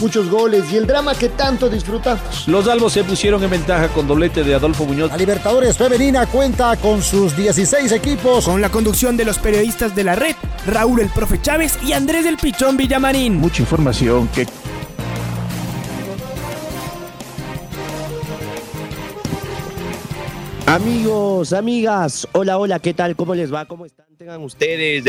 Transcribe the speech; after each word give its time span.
muchos 0.00 0.28
goles 0.30 0.72
y 0.72 0.76
el 0.76 0.86
drama 0.86 1.14
que 1.14 1.28
tanto 1.28 1.68
disfrutamos. 1.68 2.46
Los 2.46 2.68
albos 2.68 2.92
se 2.92 3.04
pusieron 3.04 3.42
en 3.42 3.50
ventaja 3.50 3.88
con 3.88 4.06
doblete 4.06 4.44
de 4.44 4.54
Adolfo 4.54 4.84
Muñoz. 4.84 5.10
La 5.10 5.16
Libertadores 5.16 5.76
Femenina 5.76 6.26
cuenta 6.26 6.76
con 6.76 7.02
sus 7.02 7.36
16 7.36 7.92
equipos. 7.92 8.44
Con 8.44 8.60
la 8.60 8.70
conducción 8.70 9.16
de 9.16 9.24
los 9.24 9.38
periodistas 9.38 9.94
de 9.94 10.04
la 10.04 10.14
red, 10.14 10.36
Raúl 10.66 11.00
el 11.00 11.08
Profe 11.08 11.40
Chávez 11.40 11.78
y 11.84 11.92
Andrés 11.92 12.24
del 12.24 12.36
Pichón 12.36 12.76
Villamarín. 12.76 13.36
Mucha 13.36 13.62
información 13.62 14.28
que 14.28 14.46
Amigos, 20.66 21.52
amigas, 21.52 22.26
hola, 22.32 22.58
hola, 22.58 22.80
¿qué 22.80 22.92
tal? 22.92 23.14
¿Cómo 23.14 23.36
les 23.36 23.54
va? 23.54 23.66
¿Cómo 23.66 23.86
están? 23.86 24.05
Tengan 24.18 24.42
ustedes 24.42 25.04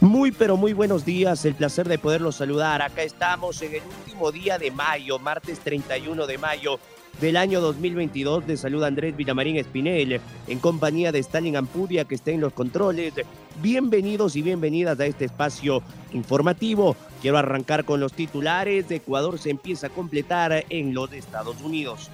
muy, 0.00 0.32
pero 0.32 0.56
muy 0.56 0.72
buenos 0.72 1.04
días. 1.04 1.44
El 1.44 1.54
placer 1.54 1.88
de 1.88 1.96
poderlos 1.96 2.36
saludar. 2.36 2.82
Acá 2.82 3.04
estamos 3.04 3.62
en 3.62 3.76
el 3.76 3.82
último 4.00 4.32
día 4.32 4.58
de 4.58 4.72
mayo, 4.72 5.20
martes 5.20 5.60
31 5.60 6.26
de 6.26 6.38
mayo 6.38 6.80
del 7.20 7.36
año 7.36 7.60
2022. 7.60 8.48
Les 8.48 8.58
saluda 8.58 8.88
Andrés 8.88 9.16
Villamarín 9.16 9.58
Espinel 9.58 10.20
en 10.48 10.58
compañía 10.58 11.12
de 11.12 11.20
Stalin 11.20 11.56
Ampudia 11.56 12.04
que 12.04 12.16
está 12.16 12.32
en 12.32 12.40
los 12.40 12.52
controles. 12.52 13.14
Bienvenidos 13.62 14.34
y 14.34 14.42
bienvenidas 14.42 14.98
a 14.98 15.06
este 15.06 15.26
espacio 15.26 15.80
informativo. 16.12 16.96
Quiero 17.22 17.38
arrancar 17.38 17.84
con 17.84 18.00
los 18.00 18.12
titulares. 18.12 18.90
Ecuador 18.90 19.38
se 19.38 19.50
empieza 19.50 19.86
a 19.86 19.90
completar 19.90 20.64
en 20.68 20.94
los 20.94 21.12
Estados 21.12 21.62
Unidos. 21.62 22.10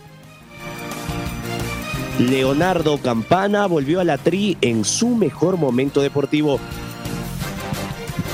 Leonardo 2.19 2.99
Campana 2.99 3.67
volvió 3.67 3.99
a 3.99 4.05
la 4.05 4.19
tri 4.19 4.57
en 4.61 4.85
su 4.85 5.17
mejor 5.17 5.57
momento 5.57 6.01
deportivo. 6.01 6.61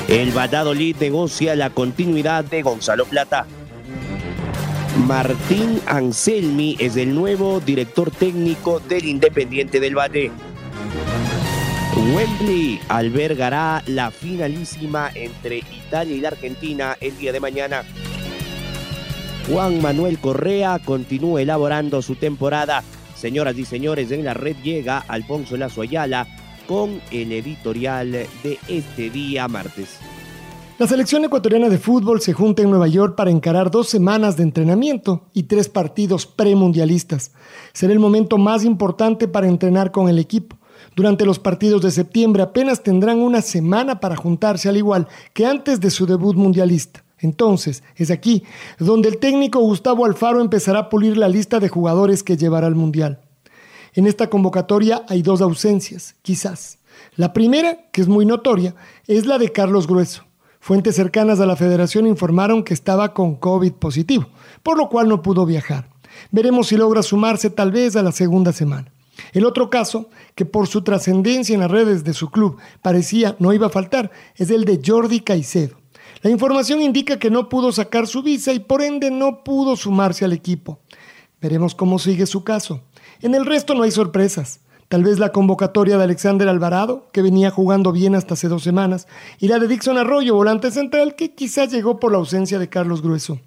El 0.07 0.37
Valladolid 0.37 0.97
negocia 1.01 1.57
la 1.57 1.71
continuidad 1.71 2.45
de 2.45 2.61
Gonzalo 2.61 3.07
Plata. 3.07 3.47
Martín 5.07 5.81
Anselmi 5.87 6.77
es 6.79 6.97
el 6.97 7.15
nuevo 7.15 7.61
director 7.61 8.11
técnico 8.11 8.81
del 8.81 9.07
Independiente 9.07 9.81
del 9.81 9.97
Valle. 9.97 10.31
Wembley 12.15 12.81
albergará 12.89 13.83
la 13.87 14.11
finalísima 14.11 15.11
entre 15.15 15.59
Italia 15.59 16.17
y 16.17 16.21
la 16.21 16.29
Argentina 16.29 16.99
el 17.01 17.17
día 17.17 17.33
de 17.33 17.41
mañana. 17.41 17.85
Juan 19.51 19.81
Manuel 19.81 20.19
Correa 20.19 20.79
continúa 20.85 21.41
elaborando 21.41 22.03
su 22.03 22.15
temporada 22.17 22.85
Señoras 23.21 23.59
y 23.59 23.67
señores, 23.67 24.11
en 24.13 24.25
la 24.25 24.33
red 24.33 24.57
llega 24.65 25.05
Alfonso 25.07 25.59
Lazo 25.59 25.83
Ayala 25.83 26.27
con 26.67 27.03
el 27.11 27.33
editorial 27.33 28.13
de 28.13 28.59
este 28.67 29.11
día 29.11 29.47
martes. 29.47 29.99
La 30.79 30.87
selección 30.87 31.23
ecuatoriana 31.27 31.69
de 31.69 31.77
fútbol 31.77 32.23
se 32.23 32.33
junta 32.33 32.63
en 32.63 32.71
Nueva 32.71 32.89
York 32.89 33.17
para 33.17 33.31
encarar 33.31 33.71
dos 33.71 33.91
semanas 33.91 34.39
de 34.39 34.45
entrenamiento 34.45 35.27
y 35.35 35.43
tres 35.43 35.69
partidos 35.69 36.25
premundialistas. 36.25 37.33
Será 37.75 37.93
el 37.93 37.99
momento 37.99 38.39
más 38.39 38.65
importante 38.65 39.29
para 39.29 39.49
entrenar 39.49 39.93
con 39.93 40.09
el 40.09 40.19
equipo. 40.19 40.57
Durante 40.97 41.27
los 41.27 41.39
partidos 41.39 41.83
de 41.83 41.91
septiembre 41.91 42.43
apenas 42.43 42.83
tendrán 42.83 43.19
una 43.19 43.43
semana 43.43 44.01
para 44.01 44.17
juntarse 44.17 44.71
al 44.71 44.79
igual 44.79 45.09
que 45.35 45.45
antes 45.45 45.79
de 45.81 45.91
su 45.91 46.07
debut 46.07 46.37
mundialista. 46.37 47.05
Entonces, 47.21 47.83
es 47.97 48.11
aquí 48.11 48.45
donde 48.79 49.09
el 49.09 49.19
técnico 49.19 49.61
Gustavo 49.61 50.05
Alfaro 50.05 50.41
empezará 50.41 50.81
a 50.81 50.89
pulir 50.89 51.17
la 51.17 51.29
lista 51.29 51.61
de 51.61 51.69
jugadores 51.69 52.23
que 52.23 52.37
llevará 52.37 52.67
al 52.67 52.75
Mundial. 52.75 53.21
En 53.95 54.07
esta 54.07 54.31
convocatoria 54.31 55.05
hay 55.09 55.23
dos 55.23 55.41
ausencias, 55.41 56.17
quizás. 56.23 56.79
La 57.17 57.33
primera, 57.33 57.91
que 57.93 58.01
es 58.01 58.09
muy 58.09 58.25
notoria, 58.25 58.75
es 59.07 59.27
la 59.27 59.39
de 59.39 59.53
Carlos 59.53 59.87
Grueso. 59.87 60.25
Fuentes 60.61 60.95
cercanas 60.95 61.41
a 61.41 61.47
la 61.47 61.57
federación 61.57 62.07
informaron 62.07 62.63
que 62.63 62.75
estaba 62.75 63.15
con 63.15 63.35
COVID 63.37 63.73
positivo, 63.73 64.27
por 64.63 64.77
lo 64.77 64.89
cual 64.89 65.09
no 65.09 65.23
pudo 65.23 65.47
viajar. 65.47 65.89
Veremos 66.31 66.69
si 66.69 66.77
logra 66.77 67.03
sumarse 67.03 67.51
tal 67.51 67.73
vez 67.73 67.97
a 67.97 68.03
la 68.03 68.13
segunda 68.13 68.53
semana. 68.53 68.93
El 69.33 69.45
otro 69.45 69.71
caso, 69.71 70.11
que 70.35 70.45
por 70.45 70.67
su 70.67 70.83
trascendencia 70.83 71.55
en 71.55 71.61
las 71.61 71.71
redes 71.71 72.05
de 72.05 72.15
su 72.15 72.31
club 72.31 72.59
parecía 72.83 73.37
no 73.39 73.53
iba 73.53 73.67
a 73.67 73.71
faltar, 73.71 74.11
es 74.37 74.51
el 74.51 74.65
de 74.65 74.81
Jordi 74.85 75.21
Caicedo. 75.21 75.77
La 76.23 76.31
información 76.31 76.83
indica 76.83 77.19
que 77.19 77.31
no 77.31 77.49
pudo 77.49 77.73
sacar 77.73 78.07
su 78.07 78.23
visa 78.23 78.53
y 78.53 78.61
por 78.61 78.83
ende 78.83 79.11
no 79.11 79.43
pudo 79.45 79.77
sumarse 79.77 80.25
al 80.25 80.33
equipo. 80.33 80.81
Veremos 81.41 81.75
cómo 81.75 81.99
sigue 81.99 82.27
su 82.27 82.45
caso. 82.45 82.83
En 83.23 83.35
el 83.35 83.47
resto 83.47 83.75
no 83.75 83.83
hay 83.83 83.91
sorpresas. 83.91 84.61
Tal 84.89 85.05
vez 85.05 85.19
la 85.21 85.31
convocatoria 85.31 85.97
de 85.97 86.05
Alexander 86.05 86.49
Alvarado, 86.49 87.09
que 87.13 87.23
venía 87.23 87.51
jugando 87.51 87.93
bien 87.93 88.17
hasta 88.17 88.35
hace 88.35 88.49
dos 88.49 88.65
semanas, 88.65 89.07
y 89.39 89.47
la 89.47 89.61
de 89.61 89.69
Dixon 89.69 89.97
Arroyo, 89.97 90.35
volante 90.35 90.73
central, 90.73 91.15
que 91.15 91.33
quizás 91.33 91.71
llegó 91.71 92.01
por 92.01 92.11
la 92.11 92.19
ausencia 92.19 92.59
de 92.59 92.69
Carlos 92.69 93.01
Grueso. 93.01 93.39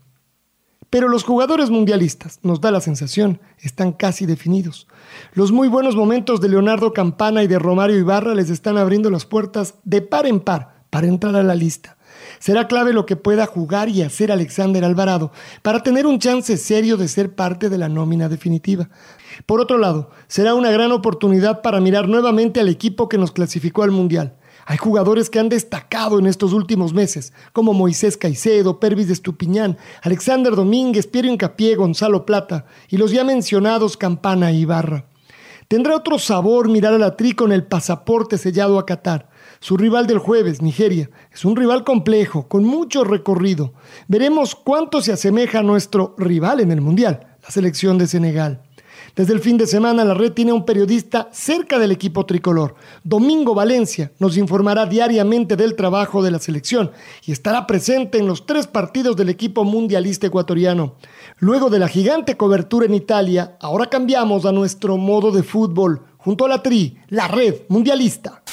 Pero 0.90 1.10
los 1.10 1.24
jugadores 1.24 1.70
mundialistas, 1.70 2.40
nos 2.44 2.62
da 2.62 2.72
la 2.72 2.80
sensación, 2.80 3.42
están 3.60 3.92
casi 3.92 4.26
definidos. 4.26 4.88
Los 5.34 5.52
muy 5.52 5.68
buenos 5.68 5.96
momentos 5.96 6.40
de 6.40 6.50
Leonardo 6.50 6.94
Campana 6.94 7.44
y 7.44 7.48
de 7.48 7.60
Romario 7.60 7.98
Ibarra 7.98 8.36
les 8.36 8.50
están 8.50 8.78
abriendo 8.78 9.10
las 9.10 9.26
puertas 9.26 9.76
de 9.84 10.02
par 10.02 10.26
en 10.26 10.40
par 10.40 10.86
para 10.92 11.08
entrar 11.08 11.36
a 11.36 11.44
la 11.44 11.56
lista. 11.56 11.98
Será 12.44 12.68
clave 12.68 12.92
lo 12.92 13.06
que 13.06 13.16
pueda 13.16 13.46
jugar 13.46 13.88
y 13.88 14.02
hacer 14.02 14.30
Alexander 14.30 14.84
Alvarado 14.84 15.32
para 15.62 15.82
tener 15.82 16.06
un 16.06 16.20
chance 16.20 16.58
serio 16.58 16.98
de 16.98 17.08
ser 17.08 17.36
parte 17.36 17.70
de 17.70 17.78
la 17.78 17.88
nómina 17.88 18.28
definitiva. 18.28 18.90
Por 19.46 19.62
otro 19.62 19.78
lado, 19.78 20.10
será 20.28 20.54
una 20.54 20.70
gran 20.70 20.92
oportunidad 20.92 21.62
para 21.62 21.80
mirar 21.80 22.10
nuevamente 22.10 22.60
al 22.60 22.68
equipo 22.68 23.08
que 23.08 23.18
nos 23.18 23.32
clasificó 23.32 23.84
al 23.84 23.92
Mundial. 23.92 24.36
Hay 24.66 24.76
jugadores 24.76 25.30
que 25.30 25.40
han 25.40 25.48
destacado 25.48 26.20
en 26.20 26.26
estos 26.26 26.52
últimos 26.52 26.94
meses, 26.94 27.32
como 27.54 27.72
Moisés 27.72 28.18
Caicedo, 28.18 28.78
Pervis 28.78 29.08
de 29.08 29.14
Estupiñán, 29.14 29.78
Alexander 30.02 30.54
Domínguez, 30.54 31.08
Piero 31.08 31.30
Incapié, 31.30 31.76
Gonzalo 31.76 32.26
Plata 32.26 32.66
y 32.90 32.98
los 32.98 33.12
ya 33.12 33.24
mencionados 33.24 33.96
Campana 33.96 34.52
y 34.52 34.64
Ibarra. 34.64 35.06
Tendrá 35.70 35.96
otro 35.96 36.20
sabor 36.20 36.68
mirar 36.68 36.94
a 36.94 36.98
la 36.98 37.16
tri 37.16 37.32
con 37.32 37.54
el 37.54 37.64
pasaporte 37.64 38.38
sellado 38.38 38.80
a 38.80 38.86
Qatar. 38.86 39.30
Su 39.64 39.78
rival 39.78 40.08
del 40.08 40.18
jueves, 40.18 40.62
Nigeria, 40.62 41.10
es 41.32 41.46
un 41.46 41.56
rival 41.56 41.86
complejo, 41.86 42.50
con 42.50 42.66
mucho 42.66 43.06
recorrido. 43.06 43.72
Veremos 44.10 44.56
cuánto 44.56 45.02
se 45.02 45.14
asemeja 45.14 45.60
a 45.60 45.64
nuestro 45.64 46.16
rival 46.18 46.60
en 46.60 46.70
el 46.74 46.82
Mundial, 46.82 47.38
la 47.42 47.50
selección 47.50 47.98
de 47.98 48.08
Senegal. 48.08 48.62
Desde 49.16 49.32
el 49.32 49.40
fin 49.40 49.58
de 49.58 49.66
semana 49.66 50.04
la 50.04 50.16
red 50.16 50.34
tiene 50.34 50.52
un 50.52 50.66
periodista 50.66 51.30
cerca 51.32 51.80
del 51.80 51.94
equipo 51.94 52.26
tricolor. 52.26 52.76
Domingo 53.06 53.56
Valencia 53.56 54.12
nos 54.20 54.36
informará 54.36 54.86
diariamente 54.86 55.56
del 55.56 55.78
trabajo 55.78 56.22
de 56.22 56.32
la 56.32 56.40
selección 56.40 56.92
y 57.26 57.32
estará 57.32 57.66
presente 57.66 58.18
en 58.18 58.28
los 58.28 58.46
tres 58.46 58.68
partidos 58.68 59.16
del 59.16 59.30
equipo 59.30 59.64
mundialista 59.64 60.28
ecuatoriano. 60.28 60.96
Luego 61.40 61.70
de 61.70 61.80
la 61.80 61.88
gigante 61.88 62.36
cobertura 62.36 62.86
en 62.86 62.96
Italia, 62.96 63.56
ahora 63.62 63.86
cambiamos 63.86 64.46
a 64.46 64.52
nuestro 64.52 64.98
modo 64.98 65.32
de 65.32 65.42
fútbol 65.42 66.02
junto 66.18 66.44
a 66.44 66.50
la 66.50 66.62
TRI, 66.62 66.98
la 67.08 67.30
red 67.30 67.62
mundialista. 67.70 68.44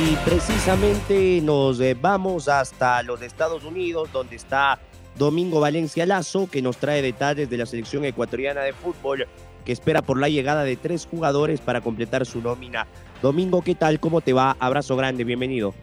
Y 0.00 0.14
precisamente 0.24 1.40
nos 1.42 1.80
eh, 1.80 1.96
vamos 2.00 2.48
hasta 2.48 3.02
los 3.02 3.20
Estados 3.20 3.64
Unidos, 3.64 4.08
donde 4.12 4.36
está 4.36 4.78
Domingo 5.16 5.58
Valencia 5.58 6.06
Lazo, 6.06 6.48
que 6.48 6.62
nos 6.62 6.76
trae 6.76 7.02
detalles 7.02 7.50
de 7.50 7.56
la 7.56 7.66
selección 7.66 8.04
ecuatoriana 8.04 8.60
de 8.60 8.72
fútbol, 8.72 9.26
que 9.64 9.72
espera 9.72 10.00
por 10.00 10.20
la 10.20 10.28
llegada 10.28 10.62
de 10.62 10.76
tres 10.76 11.04
jugadores 11.10 11.60
para 11.60 11.80
completar 11.80 12.26
su 12.26 12.40
nómina. 12.40 12.86
Domingo, 13.22 13.60
¿qué 13.62 13.74
tal? 13.74 13.98
¿Cómo 13.98 14.20
te 14.20 14.32
va? 14.32 14.56
Abrazo 14.60 14.94
grande, 14.94 15.24
bienvenido. 15.24 15.74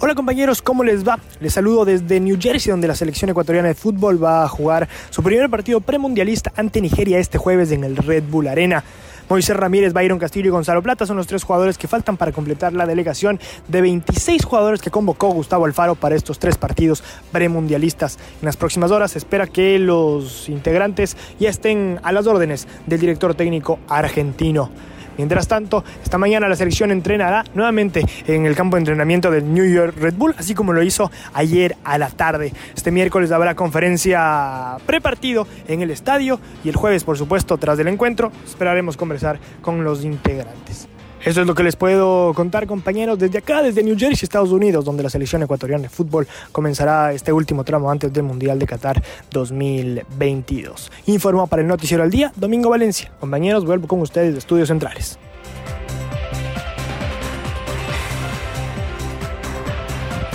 Hola 0.00 0.14
compañeros, 0.14 0.62
¿cómo 0.62 0.82
les 0.82 1.06
va? 1.06 1.18
Les 1.40 1.52
saludo 1.52 1.84
desde 1.84 2.20
New 2.20 2.38
Jersey, 2.40 2.70
donde 2.70 2.88
la 2.88 2.94
selección 2.94 3.30
ecuatoriana 3.30 3.68
de 3.68 3.74
fútbol 3.74 4.22
va 4.22 4.44
a 4.44 4.48
jugar 4.48 4.88
su 5.10 5.22
primer 5.22 5.50
partido 5.50 5.82
premundialista 5.82 6.54
ante 6.56 6.80
Nigeria 6.80 7.18
este 7.18 7.36
jueves 7.36 7.70
en 7.70 7.84
el 7.84 7.96
Red 7.96 8.24
Bull 8.30 8.48
Arena. 8.48 8.82
Moisés 9.28 9.56
Ramírez, 9.56 9.92
Byron 9.92 10.20
Castillo 10.20 10.46
y 10.46 10.50
Gonzalo 10.50 10.82
Plata 10.82 11.04
son 11.04 11.16
los 11.16 11.26
tres 11.26 11.42
jugadores 11.42 11.78
que 11.78 11.88
faltan 11.88 12.16
para 12.16 12.30
completar 12.30 12.72
la 12.72 12.86
delegación 12.86 13.40
de 13.66 13.80
26 13.80 14.44
jugadores 14.44 14.80
que 14.80 14.90
convocó 14.90 15.30
Gustavo 15.30 15.64
Alfaro 15.64 15.96
para 15.96 16.14
estos 16.14 16.38
tres 16.38 16.56
partidos 16.56 17.02
premundialistas. 17.32 18.18
En 18.40 18.46
las 18.46 18.56
próximas 18.56 18.92
horas 18.92 19.10
se 19.10 19.18
espera 19.18 19.48
que 19.48 19.80
los 19.80 20.48
integrantes 20.48 21.16
ya 21.40 21.50
estén 21.50 21.98
a 22.04 22.12
las 22.12 22.26
órdenes 22.28 22.68
del 22.86 23.00
director 23.00 23.34
técnico 23.34 23.80
argentino. 23.88 24.70
Mientras 25.16 25.48
tanto, 25.48 25.84
esta 26.02 26.18
mañana 26.18 26.48
la 26.48 26.56
selección 26.56 26.90
entrenará 26.90 27.44
nuevamente 27.54 28.04
en 28.26 28.46
el 28.46 28.54
campo 28.54 28.76
de 28.76 28.80
entrenamiento 28.80 29.30
del 29.30 29.52
New 29.52 29.64
York 29.64 29.96
Red 29.98 30.14
Bull, 30.14 30.34
así 30.38 30.54
como 30.54 30.72
lo 30.72 30.82
hizo 30.82 31.10
ayer 31.32 31.76
a 31.84 31.98
la 31.98 32.08
tarde. 32.08 32.52
Este 32.74 32.90
miércoles 32.90 33.32
habrá 33.32 33.54
conferencia 33.54 34.76
prepartido 34.86 35.46
en 35.68 35.82
el 35.82 35.90
estadio 35.90 36.40
y 36.64 36.68
el 36.68 36.76
jueves, 36.76 37.04
por 37.04 37.16
supuesto, 37.18 37.56
tras 37.58 37.78
del 37.78 37.88
encuentro, 37.88 38.32
esperaremos 38.44 38.96
conversar 38.96 39.38
con 39.60 39.84
los 39.84 40.04
integrantes. 40.04 40.88
Eso 41.26 41.40
es 41.40 41.46
lo 41.48 41.56
que 41.56 41.64
les 41.64 41.74
puedo 41.74 42.32
contar, 42.34 42.68
compañeros, 42.68 43.18
desde 43.18 43.38
acá, 43.38 43.60
desde 43.60 43.82
New 43.82 43.98
Jersey, 43.98 44.20
Estados 44.22 44.52
Unidos, 44.52 44.84
donde 44.84 45.02
la 45.02 45.10
selección 45.10 45.42
ecuatoriana 45.42 45.82
de 45.82 45.88
fútbol 45.88 46.28
comenzará 46.52 47.12
este 47.12 47.32
último 47.32 47.64
tramo 47.64 47.90
antes 47.90 48.12
del 48.12 48.22
Mundial 48.22 48.60
de 48.60 48.66
Qatar 48.68 49.02
2022. 49.32 50.92
Informó 51.06 51.48
para 51.48 51.62
el 51.62 51.68
Noticiero 51.68 52.04
al 52.04 52.12
Día, 52.12 52.32
Domingo 52.36 52.70
Valencia. 52.70 53.10
Compañeros, 53.18 53.64
vuelvo 53.64 53.88
con 53.88 54.02
ustedes 54.02 54.34
de 54.34 54.38
Estudios 54.38 54.68
Centrales. 54.68 55.18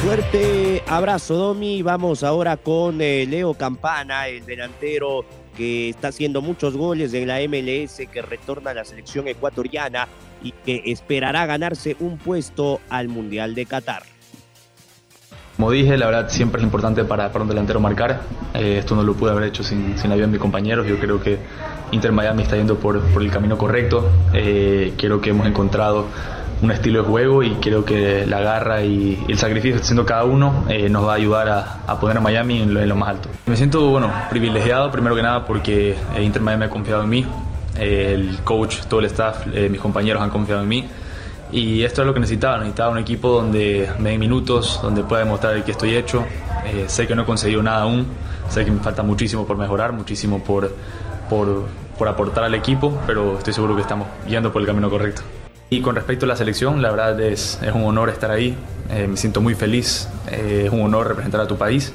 Fuerte 0.04 0.84
abrazo, 0.88 1.36
Domi. 1.36 1.84
Vamos 1.84 2.22
ahora 2.22 2.58
con 2.58 3.00
eh, 3.00 3.26
Leo 3.26 3.54
Campana, 3.54 4.28
el 4.28 4.46
delantero 4.46 5.24
que 5.62 5.90
está 5.90 6.08
haciendo 6.08 6.42
muchos 6.42 6.76
goles 6.76 7.14
en 7.14 7.28
la 7.28 7.38
MLS, 7.42 8.02
que 8.12 8.24
retorna 8.24 8.72
a 8.72 8.74
la 8.74 8.84
selección 8.84 9.28
ecuatoriana 9.28 10.08
y 10.42 10.54
que 10.54 10.82
esperará 10.88 11.46
ganarse 11.46 11.96
un 12.00 12.18
puesto 12.18 12.82
al 12.90 13.10
Mundial 13.10 13.54
de 13.54 13.68
Qatar. 13.68 14.02
Como 15.56 15.70
dije, 15.70 16.00
la 16.00 16.08
verdad 16.08 16.30
siempre 16.30 16.62
es 16.62 16.64
importante 16.64 17.04
para, 17.04 17.28
un 17.28 17.48
delantero 17.48 17.80
marcar. 17.80 18.22
Eh, 18.56 18.78
esto 18.80 18.96
no 18.96 19.04
lo 19.04 19.14
pude 19.14 19.30
haber 19.30 19.44
hecho 19.44 19.62
sin, 19.62 19.96
sin 20.00 20.10
la 20.10 20.16
ayuda 20.16 20.26
de 20.26 20.32
mis 20.32 20.42
compañeros. 20.42 20.88
Yo 20.88 20.98
creo 20.98 21.22
que 21.22 21.38
Inter 21.92 22.12
Miami 22.12 22.42
está 22.42 22.56
yendo 22.58 22.80
por, 22.80 23.00
por 23.12 23.22
el 23.22 23.30
camino 23.30 23.56
correcto. 23.56 24.10
Eh, 24.34 24.94
creo 24.98 25.22
que 25.22 25.30
hemos 25.30 25.46
encontrado 25.46 26.08
un 26.62 26.72
estilo 26.72 27.02
de 27.02 27.08
juego 27.08 27.44
y 27.44 27.52
creo 27.56 27.84
que 27.84 28.26
la 28.26 28.40
garra 28.40 28.84
y, 28.84 29.24
el 29.28 29.38
sacrificio 29.38 29.72
que 29.72 29.76
está 29.78 29.86
haciendo 29.86 30.06
cada 30.06 30.24
uno 30.24 30.66
eh, 30.70 30.90
nos 30.90 31.06
va 31.08 31.14
a 31.14 31.16
ayudar 31.16 31.50
a, 31.50 31.80
a 31.88 32.00
poner 32.00 32.18
a 32.18 32.22
Miami 32.22 32.62
en 32.62 32.74
lo, 32.74 32.82
en 32.82 32.90
lo, 32.90 32.96
más 32.96 33.10
alto. 33.10 33.30
Me 33.46 33.56
siento 33.56 33.90
bueno, 33.90 34.12
privilegiado 34.30 34.92
primero 34.92 35.16
que 35.16 35.22
nada 35.24 35.46
porque 35.46 35.96
Inter 36.20 36.42
Miami 36.42 36.66
ha 36.66 36.70
confiado 36.70 37.04
en 37.04 37.10
mí, 37.10 37.26
el 37.78 38.40
coach, 38.44 38.82
todo 38.88 39.00
el 39.00 39.08
staff, 39.08 39.48
eh, 39.54 39.70
mis 39.70 39.82
compañeros 39.82 40.22
han 40.22 40.30
confiado 40.30 40.62
en 40.62 40.68
mí 40.68 40.88
y 41.52 41.84
esto 41.84 42.02
es 42.02 42.08
lo 42.08 42.14
que 42.14 42.20
necesitaba, 42.20 42.58
necesitaba 42.60 42.92
un 42.92 43.00
equipo 43.00 43.30
donde 43.30 43.90
me 44.00 44.12
den 44.12 44.20
minutos, 44.20 44.80
donde 44.82 45.04
pueda 45.04 45.24
demostrar 45.24 45.62
que 45.64 45.72
estoy 45.72 45.96
hecho. 45.96 46.24
Eh, 46.66 46.86
sé 46.88 47.08
que 47.08 47.16
no 47.16 47.24
he 47.24 47.26
conseguido 47.26 47.62
nada 47.62 47.82
aún, 47.82 48.08
sé 48.50 48.64
que 48.64 48.72
me 48.72 48.80
falta 48.80 49.04
muchísimo 49.04 49.46
por 49.46 49.58
mejorar, 49.58 49.92
muchísimo 49.92 50.42
por, 50.44 50.74
por, 51.30 51.66
por 51.98 52.08
aportar 52.08 52.46
al 52.46 52.56
equipo, 52.56 52.98
pero 53.06 53.38
estoy 53.38 53.54
seguro 53.54 53.76
que 53.76 53.82
estamos 53.82 54.08
yendo 54.28 54.54
por 54.54 54.62
el 54.62 54.68
camino 54.68 54.90
correcto. 54.90 55.24
Y 55.74 55.80
con 55.80 55.96
respecto 55.96 56.26
a 56.26 56.28
la 56.28 56.36
selección, 56.36 56.82
la 56.82 56.92
verdad 56.92 57.18
es, 57.22 57.58
es 57.62 57.74
un 57.74 57.84
honor 57.84 58.10
estar 58.10 58.30
ahí, 58.30 58.58
eh, 58.90 59.08
me 59.08 59.16
siento 59.16 59.40
muy 59.40 59.56
feliz, 59.56 60.10
eh, 60.30 60.64
es 60.66 60.70
un 60.70 60.82
honor 60.82 61.08
representar 61.08 61.40
a 61.40 61.48
tu 61.48 61.58
país. 61.58 61.94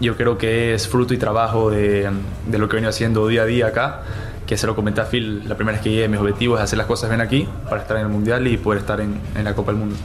Yo 0.00 0.18
creo 0.18 0.36
que 0.36 0.74
es 0.74 0.86
fruto 0.86 1.14
y 1.14 1.16
trabajo 1.16 1.70
de, 1.70 2.10
de 2.46 2.58
lo 2.58 2.68
que 2.68 2.74
he 2.74 2.76
venido 2.76 2.90
haciendo 2.90 3.26
día 3.26 3.44
a 3.44 3.46
día 3.46 3.68
acá, 3.68 4.02
que 4.46 4.58
se 4.58 4.66
lo 4.66 4.76
comenté 4.76 5.00
a 5.00 5.06
Phil 5.06 5.48
la 5.48 5.54
primera 5.54 5.78
vez 5.78 5.82
que 5.82 5.92
llegué, 5.92 6.08
mis 6.08 6.20
objetivos 6.20 6.58
es 6.58 6.64
hacer 6.64 6.76
las 6.76 6.86
cosas 6.86 7.08
bien 7.08 7.22
aquí 7.22 7.48
para 7.70 7.80
estar 7.80 7.96
en 7.96 8.02
el 8.02 8.10
Mundial 8.10 8.46
y 8.48 8.58
poder 8.58 8.80
estar 8.80 9.00
en, 9.00 9.18
en 9.34 9.44
la 9.44 9.54
Copa 9.54 9.72
del 9.72 9.80
Mundo. 9.80 9.96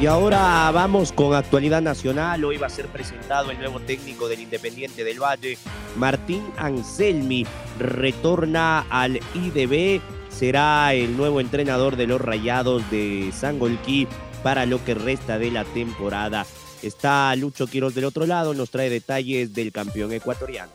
Y 0.00 0.06
ahora 0.06 0.70
vamos 0.72 1.12
con 1.12 1.34
actualidad 1.34 1.82
nacional. 1.82 2.42
Hoy 2.42 2.56
va 2.56 2.68
a 2.68 2.70
ser 2.70 2.86
presentado 2.86 3.50
el 3.50 3.58
nuevo 3.58 3.80
técnico 3.80 4.30
del 4.30 4.40
Independiente 4.40 5.04
del 5.04 5.20
Valle, 5.22 5.58
Martín 5.98 6.42
Anselmi. 6.56 7.46
Retorna 7.78 8.86
al 8.88 9.20
IDB. 9.34 10.00
Será 10.30 10.94
el 10.94 11.18
nuevo 11.18 11.38
entrenador 11.38 11.96
de 11.96 12.06
los 12.06 12.18
Rayados 12.18 12.90
de 12.90 13.30
Sangolquí 13.30 14.08
para 14.42 14.64
lo 14.64 14.82
que 14.82 14.94
resta 14.94 15.38
de 15.38 15.50
la 15.50 15.64
temporada. 15.64 16.46
Está 16.82 17.36
Lucho 17.36 17.66
Quiroz 17.66 17.94
del 17.94 18.06
otro 18.06 18.24
lado, 18.24 18.54
nos 18.54 18.70
trae 18.70 18.88
detalles 18.88 19.52
del 19.52 19.70
campeón 19.70 20.12
ecuatoriano. 20.12 20.72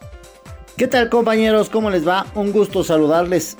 ¿Qué 0.78 0.86
tal 0.86 1.10
compañeros? 1.10 1.72
¿Cómo 1.72 1.90
les 1.90 2.08
va? 2.08 2.28
Un 2.36 2.52
gusto 2.52 2.84
saludarles. 2.84 3.58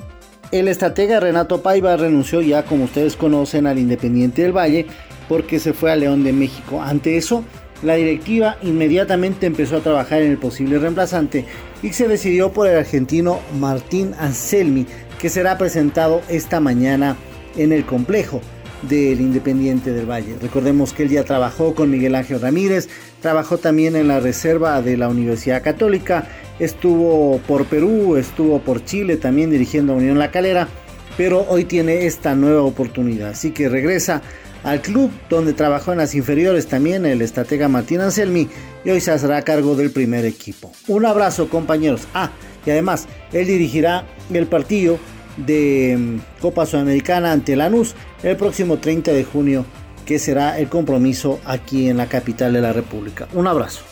El 0.52 0.68
estratega 0.68 1.18
Renato 1.18 1.60
Paiva 1.60 1.96
renunció 1.96 2.40
ya, 2.40 2.64
como 2.64 2.84
ustedes 2.84 3.16
conocen, 3.16 3.66
al 3.66 3.80
Independiente 3.80 4.42
del 4.42 4.56
Valle 4.56 4.86
porque 5.28 5.58
se 5.58 5.72
fue 5.72 5.92
a 5.92 5.96
León 5.96 6.24
de 6.24 6.32
México. 6.32 6.82
Ante 6.82 7.16
eso, 7.16 7.44
la 7.82 7.94
directiva 7.94 8.56
inmediatamente 8.62 9.46
empezó 9.46 9.76
a 9.76 9.82
trabajar 9.82 10.22
en 10.22 10.30
el 10.30 10.38
posible 10.38 10.78
reemplazante 10.78 11.44
y 11.82 11.92
se 11.92 12.08
decidió 12.08 12.52
por 12.52 12.66
el 12.66 12.78
argentino 12.78 13.40
Martín 13.58 14.14
Anselmi, 14.18 14.86
que 15.20 15.28
será 15.28 15.58
presentado 15.58 16.22
esta 16.28 16.60
mañana 16.60 17.16
en 17.56 17.72
el 17.72 17.84
complejo 17.84 18.40
del 18.82 19.20
Independiente 19.20 19.92
del 19.92 20.08
Valle. 20.08 20.36
Recordemos 20.40 20.92
que 20.92 21.04
él 21.04 21.10
ya 21.10 21.24
trabajó 21.24 21.74
con 21.74 21.90
Miguel 21.90 22.14
Ángel 22.14 22.40
Ramírez, 22.40 22.88
trabajó 23.20 23.58
también 23.58 23.96
en 23.96 24.08
la 24.08 24.20
reserva 24.20 24.80
de 24.82 24.96
la 24.96 25.08
Universidad 25.08 25.62
Católica, 25.62 26.28
estuvo 26.58 27.38
por 27.46 27.66
Perú, 27.66 28.16
estuvo 28.16 28.60
por 28.60 28.84
Chile 28.84 29.16
también 29.16 29.50
dirigiendo 29.50 29.92
a 29.92 29.96
Unión 29.96 30.18
La 30.18 30.30
Calera, 30.30 30.68
pero 31.16 31.46
hoy 31.48 31.64
tiene 31.64 32.06
esta 32.06 32.34
nueva 32.34 32.62
oportunidad, 32.62 33.30
así 33.30 33.50
que 33.50 33.68
regresa 33.68 34.22
al 34.66 34.82
club 34.82 35.12
donde 35.30 35.52
trabajó 35.52 35.92
en 35.92 35.98
las 35.98 36.14
inferiores 36.16 36.66
también 36.66 37.06
el 37.06 37.22
estratega 37.22 37.68
Martín 37.68 38.00
Anselmi 38.00 38.48
y 38.84 38.90
hoy 38.90 39.00
se 39.00 39.12
hará 39.12 39.40
cargo 39.42 39.76
del 39.76 39.92
primer 39.92 40.24
equipo. 40.24 40.72
Un 40.88 41.06
abrazo 41.06 41.48
compañeros. 41.48 42.02
Ah, 42.12 42.30
y 42.66 42.70
además 42.70 43.06
él 43.32 43.46
dirigirá 43.46 44.04
el 44.32 44.48
partido 44.48 44.98
de 45.36 46.18
Copa 46.40 46.66
Sudamericana 46.66 47.30
ante 47.30 47.54
Lanús 47.54 47.94
el 48.24 48.36
próximo 48.36 48.78
30 48.78 49.12
de 49.12 49.22
junio 49.22 49.64
que 50.04 50.18
será 50.18 50.58
el 50.58 50.68
compromiso 50.68 51.38
aquí 51.44 51.88
en 51.88 51.96
la 51.96 52.06
capital 52.06 52.52
de 52.52 52.60
la 52.60 52.72
República. 52.72 53.28
Un 53.34 53.46
abrazo. 53.46 53.82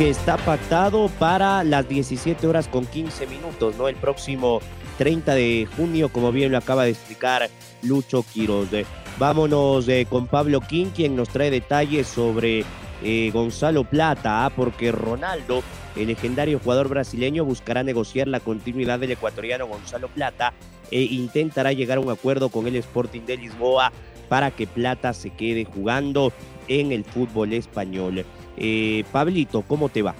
Que 0.00 0.08
está 0.08 0.38
pactado 0.38 1.10
para 1.18 1.62
las 1.62 1.86
17 1.86 2.46
horas 2.46 2.68
con 2.68 2.86
15 2.86 3.26
minutos, 3.26 3.76
¿no? 3.76 3.86
El 3.86 3.96
próximo 3.96 4.62
30 4.96 5.34
de 5.34 5.68
junio, 5.76 6.08
como 6.08 6.32
bien 6.32 6.52
lo 6.52 6.56
acaba 6.56 6.84
de 6.84 6.92
explicar 6.92 7.50
Lucho 7.82 8.22
Quiroz. 8.22 8.70
Vámonos 9.18 9.86
eh, 9.88 10.06
con 10.08 10.26
Pablo 10.26 10.62
King, 10.62 10.86
quien 10.96 11.16
nos 11.16 11.28
trae 11.28 11.50
detalles 11.50 12.06
sobre 12.06 12.64
eh, 13.02 13.30
Gonzalo 13.30 13.84
Plata, 13.84 14.46
¿ah? 14.46 14.48
porque 14.48 14.90
Ronaldo, 14.90 15.62
el 15.94 16.06
legendario 16.06 16.60
jugador 16.60 16.88
brasileño, 16.88 17.44
buscará 17.44 17.82
negociar 17.82 18.26
la 18.26 18.40
continuidad 18.40 19.00
del 19.00 19.10
ecuatoriano 19.10 19.66
Gonzalo 19.66 20.08
Plata 20.08 20.54
e 20.90 21.02
intentará 21.02 21.74
llegar 21.74 21.98
a 21.98 22.00
un 22.00 22.08
acuerdo 22.08 22.48
con 22.48 22.66
el 22.66 22.76
Sporting 22.76 23.26
de 23.26 23.36
Lisboa 23.36 23.92
para 24.30 24.50
que 24.50 24.66
Plata 24.66 25.12
se 25.12 25.28
quede 25.28 25.66
jugando 25.66 26.32
en 26.68 26.90
el 26.90 27.04
fútbol 27.04 27.52
español. 27.52 28.24
Eh, 28.62 29.04
Pablito, 29.10 29.64
¿cómo 29.66 29.88
te 29.88 30.02
va? 30.02 30.14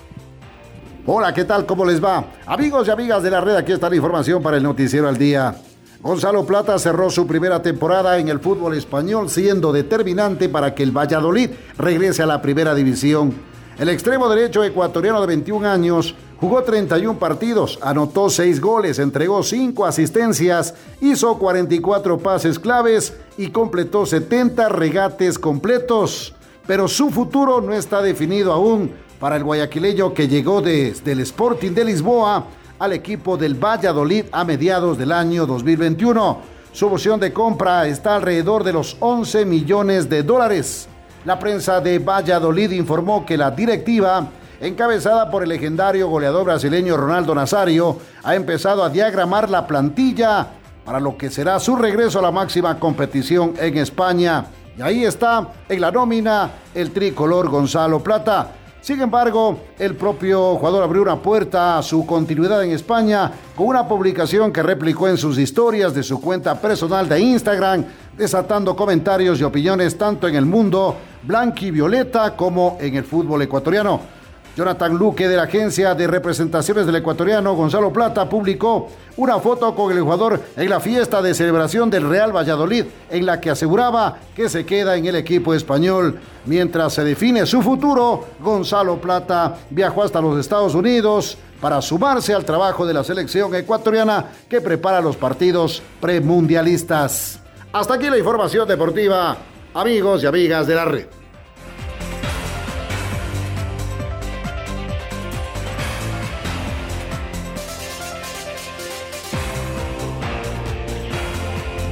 Hola, 1.05 1.35
¿qué 1.35 1.45
tal? 1.45 1.67
¿Cómo 1.67 1.85
les 1.85 2.03
va? 2.03 2.25
Amigos 2.47 2.89
y 2.89 2.91
amigas 2.91 3.23
de 3.23 3.31
la 3.31 3.41
red, 3.43 3.55
aquí 3.55 3.73
está 3.73 3.91
la 3.91 3.97
información 3.97 4.43
para 4.43 4.57
el 4.57 4.63
Noticiero 4.63 5.09
al 5.09 5.19
Día. 5.19 5.55
Gonzalo 6.01 6.47
Plata 6.47 6.79
cerró 6.79 7.11
su 7.11 7.27
primera 7.27 7.61
temporada 7.61 8.19
en 8.19 8.31
el 8.31 8.41
fútbol 8.41 8.75
español, 8.75 9.29
siendo 9.29 9.73
determinante 9.73 10.49
para 10.49 10.75
que 10.75 10.83
el 10.83 10.97
Valladolid 10.97 11.51
regrese 11.77 12.23
a 12.23 12.27
la 12.27 12.41
primera 12.41 12.75
división. 12.75 13.35
El 13.79 13.91
extremo 13.91 14.27
derecho 14.31 14.65
ecuatoriano 14.65 15.21
de 15.21 15.27
21 15.27 15.69
años 15.69 16.15
jugó 16.39 16.63
31 16.63 17.19
partidos, 17.19 17.79
anotó 17.83 18.31
6 18.31 18.59
goles, 18.59 18.99
entregó 18.99 19.43
5 19.43 19.85
asistencias, 19.85 20.75
hizo 21.03 21.39
44 21.39 22.19
pases 22.19 22.59
claves 22.59 23.15
y 23.37 23.49
completó 23.49 24.07
70 24.07 24.71
regates 24.71 25.39
completos 25.39 26.35
pero 26.67 26.89
su 26.89 27.11
futuro 27.11 27.61
no 27.61 27.73
está 27.73 28.03
definido 28.03 28.53
aún 28.53 28.93
para 29.19 29.37
el 29.37 29.45
guayaquileño 29.45 30.15
que 30.15 30.29
llegó 30.29 30.63
desde 30.63 31.13
el 31.13 31.21
Sporting 31.21 31.73
de 31.73 31.85
Lisboa 31.85 32.45
al 32.79 32.93
equipo 32.95 33.37
del 33.37 33.55
Valladolid 33.55 34.25
a 34.33 34.45
mediados 34.45 34.97
del 34.97 35.13
año 35.13 35.47
2021. 35.47 36.39
Su 36.73 36.87
opción 36.87 37.21
de 37.21 37.33
compra 37.33 37.87
está 37.87 38.17
alrededor 38.17 38.65
de 38.65 38.73
los 38.73 38.97
11 39.01 39.45
millones 39.45 40.09
de 40.09 40.23
dólares. 40.23 40.89
La 41.25 41.39
prensa 41.39 41.81
de 41.81 41.99
Valladolid 41.99 42.71
informó 42.71 43.27
que 43.27 43.37
la 43.37 43.51
directiva, 43.51 44.29
encabezada 44.61 45.31
por 45.31 45.43
el 45.43 45.51
legendario 45.51 46.09
goleador 46.09 46.47
brasileño 46.47 46.97
Ronaldo 46.97 47.35
Nazario, 47.35 47.99
ha 48.23 48.35
empezado 48.35 48.83
a 48.83 48.89
diagramar 48.89 49.51
la 49.51 49.67
plantilla 49.67 50.49
para 50.85 50.99
lo 50.99 51.19
que 51.19 51.29
será 51.29 51.61
su 51.61 51.77
regreso 51.77 52.21
a 52.21 52.23
la 52.23 52.31
máxima 52.31 52.79
competición 52.79 53.53
en 53.59 53.77
España. 53.77 54.47
Y 54.77 54.83
ahí 54.83 55.05
está 55.05 55.49
en 55.69 55.81
la 55.81 55.91
nómina 55.91 56.51
el 56.75 56.91
tricolor 56.91 57.49
Gonzalo 57.49 58.01
Plata. 58.01 58.53
Sin 58.81 59.01
embargo, 59.03 59.61
el 59.79 59.95
propio 59.95 60.57
jugador 60.57 60.83
abrió 60.83 61.03
una 61.03 61.17
puerta 61.17 61.77
a 61.77 61.83
su 61.83 62.07
continuidad 62.07 62.65
en 62.65 62.71
España 62.71 63.31
con 63.55 63.67
una 63.67 63.87
publicación 63.87 64.53
que 64.53 64.63
replicó 64.63 65.07
en 65.07 65.19
sus 65.19 65.37
historias 65.37 65.95
de 65.95 66.03
su 66.03 66.19
cuenta 66.19 66.59
personal 66.59 67.07
de 67.07 67.21
Instagram, 67.21 67.85
desatando 68.17 68.75
comentarios 68.75 69.39
y 69.39 69.45
opiniones 69.45 69.99
tanto 69.99 70.27
en 70.27 70.35
el 70.35 70.47
mundo 70.47 70.97
blanquivioleta 71.23 72.35
como 72.37 72.79
en 72.81 72.97
el 72.97 73.05
fútbol 73.05 73.43
ecuatoriano. 73.43 74.20
Jonathan 74.61 74.95
Luque 74.99 75.27
de 75.27 75.37
la 75.37 75.45
agencia 75.45 75.95
de 75.95 76.07
representaciones 76.07 76.85
del 76.85 76.97
ecuatoriano 76.97 77.55
Gonzalo 77.55 77.91
Plata 77.91 78.29
publicó 78.29 78.91
una 79.17 79.39
foto 79.39 79.75
con 79.75 79.91
el 79.91 80.03
jugador 80.03 80.39
en 80.55 80.69
la 80.69 80.81
fiesta 80.81 81.23
de 81.23 81.33
celebración 81.33 81.89
del 81.89 82.07
Real 82.07 82.37
Valladolid, 82.37 82.85
en 83.09 83.25
la 83.25 83.41
que 83.41 83.49
aseguraba 83.49 84.19
que 84.37 84.51
se 84.51 84.67
queda 84.67 84.97
en 84.97 85.07
el 85.07 85.17
equipo 85.17 85.55
español. 85.55 86.21
Mientras 86.45 86.93
se 86.93 87.05
define 87.05 87.47
su 87.47 87.63
futuro, 87.63 88.27
Gonzalo 88.39 89.01
Plata 89.01 89.57
viajó 89.71 90.03
hasta 90.03 90.21
los 90.21 90.39
Estados 90.39 90.75
Unidos 90.75 91.39
para 91.59 91.81
sumarse 91.81 92.35
al 92.35 92.45
trabajo 92.45 92.85
de 92.85 92.93
la 92.93 93.03
selección 93.03 93.55
ecuatoriana 93.55 94.27
que 94.47 94.61
prepara 94.61 95.01
los 95.01 95.17
partidos 95.17 95.83
premundialistas. 96.03 97.41
Hasta 97.73 97.95
aquí 97.95 98.11
la 98.11 98.19
información 98.19 98.69
deportiva, 98.69 99.39
amigos 99.73 100.23
y 100.23 100.27
amigas 100.27 100.67
de 100.67 100.75
la 100.75 100.85
red. 100.85 101.20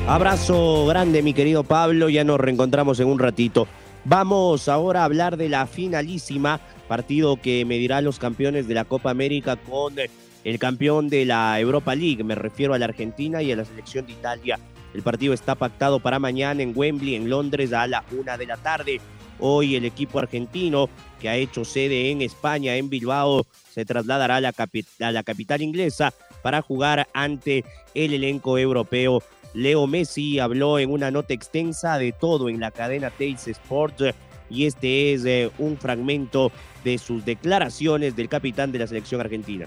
Abrazo 0.08 0.86
grande, 0.86 1.22
mi 1.22 1.34
querido 1.34 1.64
Pablo. 1.64 2.08
Ya 2.08 2.24
nos 2.24 2.40
reencontramos 2.40 2.98
en 2.98 3.08
un 3.08 3.18
ratito. 3.18 3.68
Vamos 4.06 4.66
ahora 4.66 5.02
a 5.02 5.04
hablar 5.04 5.36
de 5.36 5.50
la 5.50 5.66
finalísima, 5.66 6.60
partido 6.88 7.36
que 7.36 7.66
medirá 7.66 8.00
los 8.00 8.18
campeones 8.18 8.66
de 8.66 8.72
la 8.72 8.86
Copa 8.86 9.10
América 9.10 9.56
con 9.56 9.96
el 10.44 10.58
campeón 10.58 11.10
de 11.10 11.26
la 11.26 11.60
Europa 11.60 11.94
League. 11.94 12.24
Me 12.24 12.34
refiero 12.34 12.72
a 12.72 12.78
la 12.78 12.86
Argentina 12.86 13.42
y 13.42 13.52
a 13.52 13.56
la 13.56 13.66
selección 13.66 14.06
de 14.06 14.12
Italia. 14.12 14.58
El 14.94 15.02
partido 15.02 15.34
está 15.34 15.56
pactado 15.56 16.00
para 16.00 16.18
mañana 16.18 16.62
en 16.62 16.72
Wembley, 16.74 17.14
en 17.14 17.28
Londres, 17.28 17.74
a 17.74 17.86
la 17.86 18.02
una 18.18 18.38
de 18.38 18.46
la 18.46 18.56
tarde. 18.56 19.02
Hoy 19.40 19.76
el 19.76 19.84
equipo 19.84 20.20
argentino, 20.20 20.88
que 21.20 21.28
ha 21.28 21.36
hecho 21.36 21.66
sede 21.66 22.10
en 22.10 22.22
España, 22.22 22.76
en 22.76 22.88
Bilbao, 22.88 23.44
se 23.70 23.84
trasladará 23.84 24.36
a 24.36 24.40
la, 24.40 24.54
a 25.00 25.12
la 25.12 25.22
capital 25.22 25.60
inglesa 25.60 26.14
para 26.42 26.62
jugar 26.62 27.08
ante 27.12 27.62
el 27.94 28.14
elenco 28.14 28.56
europeo 28.56 29.22
Leo 29.54 29.86
Messi 29.86 30.38
habló 30.38 30.78
en 30.78 30.90
una 30.90 31.10
nota 31.10 31.34
extensa 31.34 31.98
de 31.98 32.12
todo 32.12 32.48
en 32.48 32.60
la 32.60 32.70
cadena 32.70 33.10
Tails 33.10 33.48
Sports 33.48 34.04
y 34.50 34.66
este 34.66 35.14
es 35.14 35.24
eh, 35.24 35.50
un 35.58 35.76
fragmento 35.76 36.50
de 36.84 36.98
sus 36.98 37.24
declaraciones 37.24 38.16
del 38.16 38.28
capitán 38.28 38.72
de 38.72 38.78
la 38.78 38.86
selección 38.86 39.20
argentina. 39.20 39.66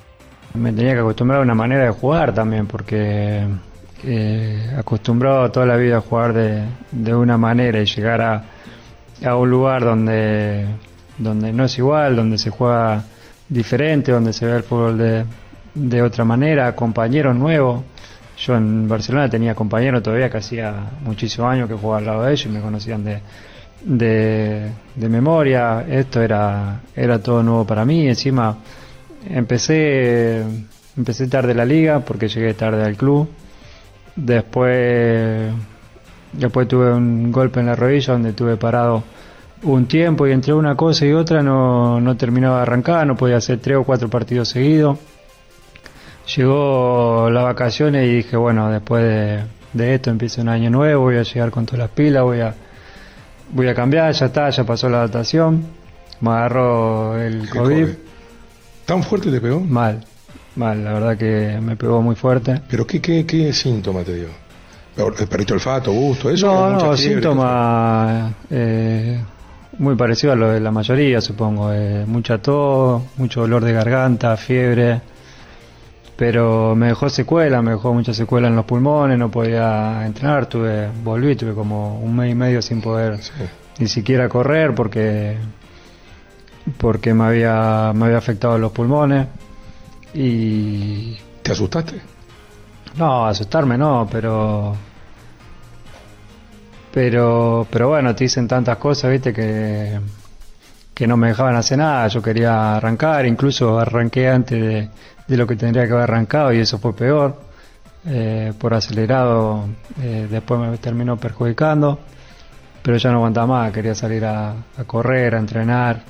Me 0.54 0.72
tenía 0.74 0.94
que 0.94 1.00
acostumbrar 1.00 1.40
a 1.40 1.44
una 1.44 1.56
manera 1.56 1.86
de 1.86 1.92
jugar 1.92 2.34
también 2.34 2.68
porque 2.68 3.46
eh, 4.04 4.72
acostumbrado 4.78 5.50
toda 5.52 5.66
la 5.66 5.78
vida 5.78 5.98
a 5.98 6.02
jugar 6.02 6.34
de, 6.34 7.16
una 7.16 7.38
manera 7.38 7.82
y 7.82 7.86
llegar 7.86 8.22
a, 8.22 8.44
a, 9.24 9.36
un 9.36 9.50
lugar 9.50 9.84
donde, 9.84 10.66
donde 11.18 11.54
no 11.54 11.66
es 11.66 11.78
igual, 11.78 12.16
donde 12.16 12.38
se 12.38 12.50
juega 12.50 13.04
diferente, 13.48 14.12
donde 14.12 14.34
se 14.34 14.46
ve 14.46 14.58
el 14.58 14.64
fútbol 14.64 14.98
de, 14.98 15.26
de 15.74 16.02
otra 16.02 16.26
manera, 16.26 16.76
compañeros 16.76 17.36
nuevos 17.36 17.84
yo 18.46 18.56
en 18.56 18.88
Barcelona 18.88 19.30
tenía 19.30 19.54
compañeros 19.54 20.02
todavía 20.02 20.30
que 20.30 20.38
hacía 20.38 20.74
muchísimos 21.04 21.52
años 21.52 21.70
que 21.70 21.76
jugaba 21.76 22.00
al 22.00 22.06
lado 22.06 22.24
de 22.24 22.32
ellos 22.32 22.46
y 22.48 22.50
me 22.50 22.60
conocían 22.60 23.04
de, 23.04 23.22
de, 23.84 25.10
memoria. 25.10 25.86
Esto 25.88 26.22
era, 26.22 26.82
era 26.96 27.20
todo 27.20 27.44
nuevo 27.44 27.66
para 27.66 27.86
mí. 27.86 28.08
Encima 28.08 28.58
empecé, 29.30 30.44
empecé 30.98 31.28
tarde 31.28 31.54
la 31.54 31.66
liga 31.66 32.00
porque 32.00 32.28
llegué 32.28 32.56
tarde 32.56 32.84
al 32.84 32.96
club. 32.96 33.30
Después, 34.16 35.52
después 36.34 36.68
tuve 36.68 36.94
un 36.94 37.32
golpe 37.32 37.60
en 37.60 37.68
la 37.68 37.76
rodilla 37.76 38.14
donde 38.14 38.34
tuve 38.34 38.58
parado 38.58 39.04
un 39.64 39.86
tiempo 39.86 40.26
y 40.26 40.32
entre 40.32 40.54
una 40.54 40.76
cosa 40.76 41.06
y 41.06 41.14
otra 41.14 41.44
no, 41.44 42.02
no 42.02 42.18
terminaba 42.18 42.58
de 42.58 42.62
arrancar, 42.64 43.06
no 43.06 43.16
podía 43.16 43.38
hacer 43.38 43.60
tres 43.60 43.78
o 43.78 43.84
cuatro 43.84 44.10
partidos 44.10 44.50
seguidos 44.50 44.98
llegó 46.36 47.30
las 47.30 47.44
vacaciones 47.44 48.08
y 48.08 48.16
dije, 48.18 48.38
bueno, 48.38 48.70
después 48.70 49.44
de, 49.74 49.94
esto 49.94 50.10
empieza 50.10 50.42
un 50.42 50.50
año 50.50 50.70
nuevo, 50.70 51.04
voy 51.04 51.18
a 51.18 51.24
llegar 51.24 51.52
con 51.52 51.66
todas 51.66 51.80
las 51.80 51.90
pilas, 51.90 52.24
voy 52.24 52.42
a, 52.42 52.54
voy 53.52 53.68
a 53.68 53.76
cambiar, 53.76 54.14
ya 54.14 54.28
está, 54.28 54.50
ya 54.50 54.64
pasó 54.64 54.90
la 54.90 54.98
adaptación, 55.00 55.66
me 56.22 56.30
agarró 56.32 57.20
el 57.20 57.50
COVID. 57.50 57.88
¿Tan 58.86 59.04
fuerte 59.04 59.32
te 59.32 59.40
pegó? 59.40 59.60
Mal, 59.62 60.04
mal, 60.56 60.84
la 60.84 60.94
verdad 60.94 61.18
que 61.18 61.60
me 61.62 61.76
pegó 61.76 62.02
muy 62.02 62.16
fuerte. 62.16 62.62
¿Pero 62.70 62.86
qué, 62.86 63.02
qué, 63.02 63.26
qué 63.26 63.54
síntoma 63.54 64.04
te 64.04 64.16
dio? 64.16 64.28
¿Perdiste 65.30 65.54
olfato, 65.54 65.92
gusto, 65.92 66.30
eso? 66.30 66.48
No, 66.48 66.70
no, 66.72 66.98
síntomas 66.98 68.34
eh, 68.50 69.20
muy 69.78 69.96
parecidos 69.96 70.34
a 70.34 70.36
lo 70.36 70.50
de 70.50 70.60
la 70.60 70.70
mayoría, 70.70 71.22
supongo. 71.22 71.72
Eh, 71.72 72.04
mucha 72.06 72.40
tos, 72.40 73.02
mucho 73.16 73.42
dolor 73.42 73.64
de 73.64 73.72
garganta, 73.72 74.36
fiebre 74.36 75.02
pero 76.22 76.76
me 76.76 76.90
dejó 76.90 77.10
secuela, 77.10 77.64
me 77.64 77.72
dejó 77.72 77.96
mucha 77.96 78.14
secuela 78.14 78.48
en 78.48 78.56
los 78.56 78.66
pulmones, 78.66 79.18
no 79.18 79.32
podía 79.32 80.06
entrenar, 80.06 80.46
tuve, 80.46 80.88
volví, 81.04 81.36
tuve 81.36 81.56
como 81.56 81.98
un 81.98 82.16
mes 82.16 82.32
y 82.32 82.36
medio 82.36 82.62
sin 82.62 82.80
poder 82.80 83.20
ni 83.80 83.88
siquiera 83.88 84.30
correr 84.30 84.76
porque 84.76 85.36
porque 86.78 87.16
me 87.16 87.24
había 87.24 87.92
me 87.96 88.06
había 88.06 88.20
afectado 88.20 88.60
los 88.60 88.72
pulmones 88.72 89.30
y 90.14 91.18
¿Te 91.42 91.54
asustaste? 91.54 92.00
No, 92.98 93.26
asustarme 93.26 93.76
no, 93.76 94.08
pero 94.12 94.76
pero 96.94 97.66
pero 97.68 97.88
bueno, 97.88 98.14
te 98.14 98.26
dicen 98.26 98.48
tantas 98.48 98.78
cosas, 98.78 99.10
¿viste? 99.10 99.34
que 99.34 100.00
que 100.94 101.08
no 101.08 101.18
me 101.18 101.30
dejaban 101.30 101.56
hacer 101.56 101.80
nada, 101.80 102.08
yo 102.10 102.22
quería 102.22 102.76
arrancar, 102.76 103.26
incluso 103.26 103.80
arranqué 103.80 104.30
antes 104.30 104.62
de 104.62 104.90
de 105.32 105.38
lo 105.38 105.48
que 105.48 105.56
tendría 105.56 105.88
que 105.88 105.94
haber 105.94 106.04
arrancado 106.04 106.52
y 106.52 106.60
eso 106.60 106.78
fue 106.78 106.94
peor. 106.94 107.40
Eh, 108.06 108.52
por 108.60 108.74
acelerado 108.74 109.66
eh, 110.02 110.28
después 110.30 110.60
me 110.60 110.78
terminó 110.78 111.16
perjudicando, 111.18 112.00
pero 112.82 112.98
ya 112.98 113.12
no 113.12 113.18
aguantaba 113.18 113.48
más, 113.48 113.72
quería 113.72 113.96
salir 113.96 114.26
a, 114.26 114.56
correr, 114.86 115.36
a 115.36 115.40
entrenar 115.40 116.02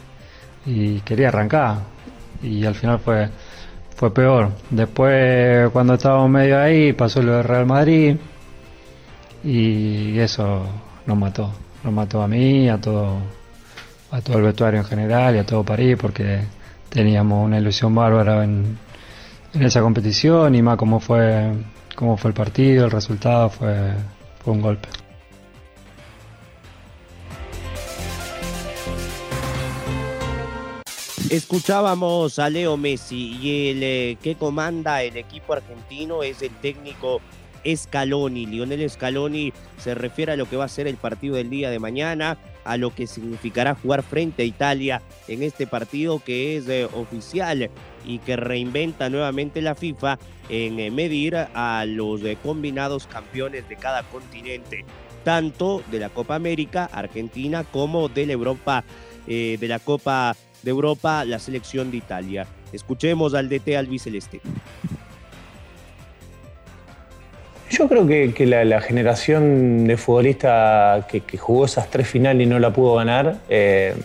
y 0.66 1.02
quería 1.02 1.28
arrancar 1.28 1.80
y 2.42 2.66
al 2.66 2.74
final 2.74 2.98
fue, 2.98 3.30
fue 3.96 4.12
peor. 4.12 4.50
Después 4.72 5.70
cuando 5.72 5.94
estábamos 5.94 6.30
medio 6.32 6.60
ahí 6.60 6.94
pasó 6.94 7.22
lo 7.22 7.34
de 7.34 7.44
Real 7.44 7.68
Madrid 7.68 8.16
y 9.44 10.18
eso 10.18 10.66
nos 11.06 11.18
mató, 11.18 11.52
nos 11.84 11.94
mató 11.94 12.24
a 12.24 12.28
mí, 12.28 12.70
a 12.70 12.80
todo, 12.80 13.18
a 14.10 14.22
todo 14.22 14.38
el 14.38 14.44
vestuario 14.46 14.80
en 14.80 14.86
general 14.86 15.36
y 15.36 15.40
a 15.40 15.46
todo 15.46 15.64
París 15.64 15.96
porque 16.00 16.40
teníamos 16.90 17.46
una 17.46 17.60
ilusión 17.60 17.94
bárbara 17.94 18.44
en, 18.46 18.78
en 19.54 19.64
esa 19.64 19.82
competición 19.82 20.56
y 20.56 20.62
más 20.62 20.78
cómo 20.78 21.00
fue, 21.00 21.52
cómo 21.96 22.18
fue 22.18 22.30
el 22.30 22.36
partido, 22.36 22.86
el 22.86 22.92
resultado 22.92 23.50
fue, 23.50 23.94
fue 24.44 24.54
un 24.54 24.62
golpe. 24.62 24.88
Escuchábamos 31.30 32.40
a 32.40 32.50
Leo 32.50 32.76
Messi 32.76 33.38
y 33.42 33.70
el 33.70 33.84
eh, 33.84 34.18
que 34.22 34.36
comanda 34.36 35.02
el 35.02 35.16
equipo 35.16 35.54
argentino 35.54 36.24
es 36.24 36.42
el 36.42 36.52
técnico 36.56 37.22
Scaloni. 37.66 38.46
Lionel 38.48 38.90
Scaloni 38.90 39.54
se 39.78 39.96
refiere 39.96 40.34
a 40.34 40.36
lo 40.36 40.50
que 40.50 40.58
va 40.58 40.66
a 40.66 40.70
ser 40.70 40.88
el 40.88 40.98
partido 40.98 41.36
del 41.36 41.50
día 41.50 41.70
de 41.70 41.80
mañana, 41.80 42.38
a 42.64 42.78
lo 42.78 42.94
que 42.94 43.08
significará 43.08 43.76
jugar 43.76 44.04
frente 44.04 44.44
a 44.44 44.46
Italia 44.46 45.02
en 45.28 45.44
este 45.44 45.68
partido 45.68 46.20
que 46.20 46.58
es 46.58 46.68
eh, 46.68 46.86
oficial 46.86 47.70
y 48.06 48.20
que 48.20 48.36
reinventa 48.36 49.10
nuevamente 49.10 49.62
la 49.62 49.76
FIFA 49.76 50.20
en 50.50 50.80
eh, 50.80 50.92
medir 50.92 51.36
a 51.36 51.86
los 51.88 52.24
eh, 52.24 52.38
combinados 52.42 53.08
campeones 53.08 53.68
de 53.70 53.76
cada 53.76 54.04
continente, 54.04 54.86
tanto 55.24 55.84
de 55.92 56.00
la 56.00 56.10
Copa 56.10 56.36
América, 56.36 56.90
Argentina, 56.92 57.64
como 57.64 58.10
de 58.10 58.26
la 58.26 58.34
Europa, 58.34 58.84
de 59.28 59.68
la 59.68 59.78
Copa 59.78 60.36
de 60.64 60.72
Europa, 60.72 61.24
la 61.26 61.38
selección 61.38 61.92
de 61.92 61.98
Italia. 61.98 62.48
Escuchemos 62.74 63.34
al 63.36 63.50
DT 63.50 63.78
albiceleste. 63.78 64.42
Yo 67.72 67.88
creo 67.88 68.06
que, 68.06 68.46
la, 68.46 68.82
generación 68.82 69.88
de 69.88 69.96
futbolistas 69.96 71.06
que, 71.06 71.38
jugó 71.38 71.64
esas 71.64 71.90
tres 71.90 72.06
finales 72.06 72.46
y 72.46 72.50
no 72.50 72.60
la 72.60 72.74
pudo 72.74 72.96
ganar, 72.96 73.38
eh, 73.48 73.96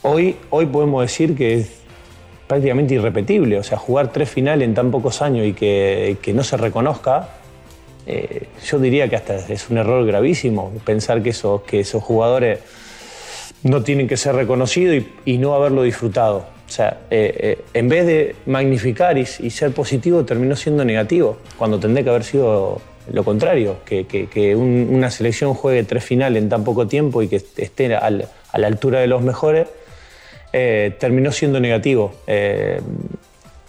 hoy, 0.00 0.34
hoy 0.48 0.64
podemos 0.64 1.02
decir 1.02 1.36
que 1.36 1.56
es 1.56 1.82
prácticamente 2.46 2.94
irrepetible. 2.94 3.58
O 3.58 3.62
sea, 3.62 3.76
jugar 3.76 4.12
tres 4.12 4.30
finales 4.30 4.66
en 4.66 4.72
tan 4.72 4.90
pocos 4.90 5.20
años 5.20 5.46
y 5.46 5.52
que, 5.52 6.32
no 6.34 6.42
se 6.42 6.56
reconozca, 6.56 7.28
eh, 8.06 8.48
yo 8.64 8.78
diría 8.78 9.10
que 9.10 9.16
hasta 9.16 9.36
es 9.36 9.68
un 9.68 9.76
error 9.76 10.06
gravísimo 10.06 10.72
pensar 10.86 11.22
que 11.22 11.30
esos, 11.30 11.60
que 11.64 11.80
esos 11.80 12.02
jugadores 12.02 12.60
no 13.62 13.82
tienen 13.82 14.08
que 14.08 14.16
ser 14.16 14.34
reconocidos 14.34 15.04
y 15.26 15.36
no 15.36 15.54
haberlo 15.54 15.82
disfrutado. 15.82 16.57
O 16.68 16.70
sea, 16.70 16.98
eh, 17.10 17.34
eh, 17.38 17.64
en 17.72 17.88
vez 17.88 18.06
de 18.06 18.36
magnificar 18.44 19.16
y, 19.16 19.24
ser 19.24 19.72
positivo, 19.72 20.24
terminó 20.26 20.54
siendo 20.54 20.84
negativo, 20.84 21.38
cuando 21.56 21.80
tendría 21.80 22.04
que 22.04 22.10
haber 22.10 22.24
sido 22.24 22.80
lo 23.10 23.24
contrario, 23.24 23.76
que, 23.86 24.06
que- 24.06 24.26
que 24.28 24.54
un- 24.54 24.88
una 24.90 25.10
selección 25.10 25.54
juegue 25.54 25.82
tres 25.84 26.04
finales 26.04 26.42
en 26.42 26.50
tan 26.50 26.64
poco 26.64 26.86
tiempo 26.86 27.22
y 27.22 27.28
que 27.28 27.36
esté 27.56 27.94
al- 27.96 28.28
a 28.52 28.58
la 28.58 28.66
altura 28.66 29.00
de 29.00 29.06
los 29.06 29.22
mejores, 29.22 29.66
eh, 30.52 30.94
terminó 31.00 31.32
siendo 31.32 31.58
negativo. 31.58 32.12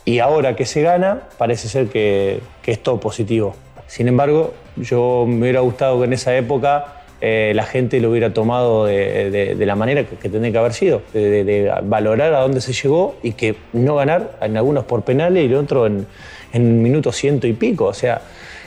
Y 0.06 0.20
ahora 0.20 0.56
que 0.56 0.66
se 0.66 0.82
gana, 0.82 1.22
parece 1.38 1.68
ser 1.70 1.88
que, 1.88 2.40
que 2.64 2.72
es 2.72 2.82
todo 2.82 3.00
positivo. 3.00 3.56
Sin 3.88 4.08
embargo, 4.08 4.54
yo 4.76 5.26
me 5.28 5.42
hubiera 5.42 5.60
gustado 5.62 6.00
que 6.00 6.06
en 6.06 6.14
esa 6.14 6.36
época 6.36 6.99
eh, 7.22 7.52
la 7.54 7.64
gente 7.64 8.00
lo 8.00 8.12
hubiera 8.12 8.34
tomado 8.34 8.86
de, 8.86 9.56
la 9.60 9.76
manera 9.76 10.06
que, 10.06 10.16
que 10.16 10.30
tendría 10.30 10.54
que 10.54 10.58
haber 10.58 10.74
sido, 10.74 11.02
de, 11.14 11.72
valorar 11.84 12.34
a 12.34 12.40
dónde 12.40 12.62
se 12.62 12.72
llegó 12.72 13.18
y 13.22 13.34
que 13.34 13.56
no 13.74 13.96
ganar 13.96 14.38
en 14.42 14.56
algunos 14.56 14.86
por 14.86 15.04
penales 15.04 15.44
y 15.44 15.48
en 15.48 15.56
otros 15.56 15.88
en, 15.88 16.08
en 16.54 16.82
minutos 16.82 17.18
ciento 17.18 17.46
y 17.46 17.54
pico. 17.54 17.86
O 17.86 17.94
sea, 17.94 18.22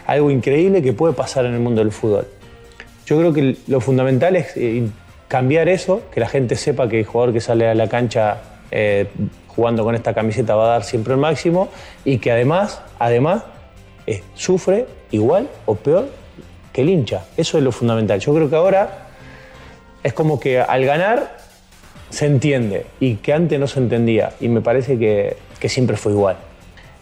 algo 0.06 0.30
increíble 0.30 0.82
que 0.82 0.92
puede 0.92 1.14
pasar 1.14 1.46
en 1.46 1.54
el 1.54 1.60
mundo 1.60 1.82
del 1.82 1.92
fútbol. 1.92 2.26
Yo 3.06 3.18
creo 3.18 3.32
que 3.32 3.56
lo 3.68 3.80
fundamental 3.80 4.36
es 4.36 4.56
eh, 4.56 4.86
cambiar 5.28 5.68
eso, 5.68 6.02
que 6.12 6.20
la 6.20 6.28
gente 6.28 6.56
sepa 6.56 6.88
que 6.88 7.00
el 7.00 7.06
jugador 7.06 7.32
que 7.32 7.40
sale 7.40 7.66
a 7.68 7.74
la 7.74 7.88
cancha 7.88 8.38
eh, 8.70 9.06
jugando 9.48 9.82
con 9.82 9.94
esta 9.94 10.12
camiseta 10.12 10.54
va 10.54 10.66
a 10.66 10.68
dar 10.68 10.84
siempre 10.84 11.14
el 11.14 11.20
máximo 11.20 11.68
y 12.04 12.18
que 12.18 12.30
además, 12.30 12.82
además, 12.98 13.44
sufre 14.34 14.86
igual 15.10 15.48
o 15.64 15.74
peor 15.74 16.08
que 16.72 16.82
el 16.82 16.88
hincha. 16.88 17.24
Eso 17.36 17.58
es 17.58 17.64
lo 17.64 17.72
fundamental. 17.72 18.18
Yo 18.20 18.34
creo 18.34 18.48
que 18.48 18.56
ahora 18.56 19.08
es 20.02 20.12
como 20.12 20.40
que 20.40 20.60
al 20.60 20.84
ganar 20.84 21.36
se 22.10 22.26
entiende 22.26 22.86
y 23.00 23.16
que 23.16 23.32
antes 23.32 23.58
no 23.58 23.66
se 23.66 23.78
entendía 23.78 24.32
y 24.40 24.48
me 24.48 24.60
parece 24.60 24.98
que, 24.98 25.36
que 25.58 25.68
siempre 25.68 25.96
fue 25.96 26.12
igual. 26.12 26.36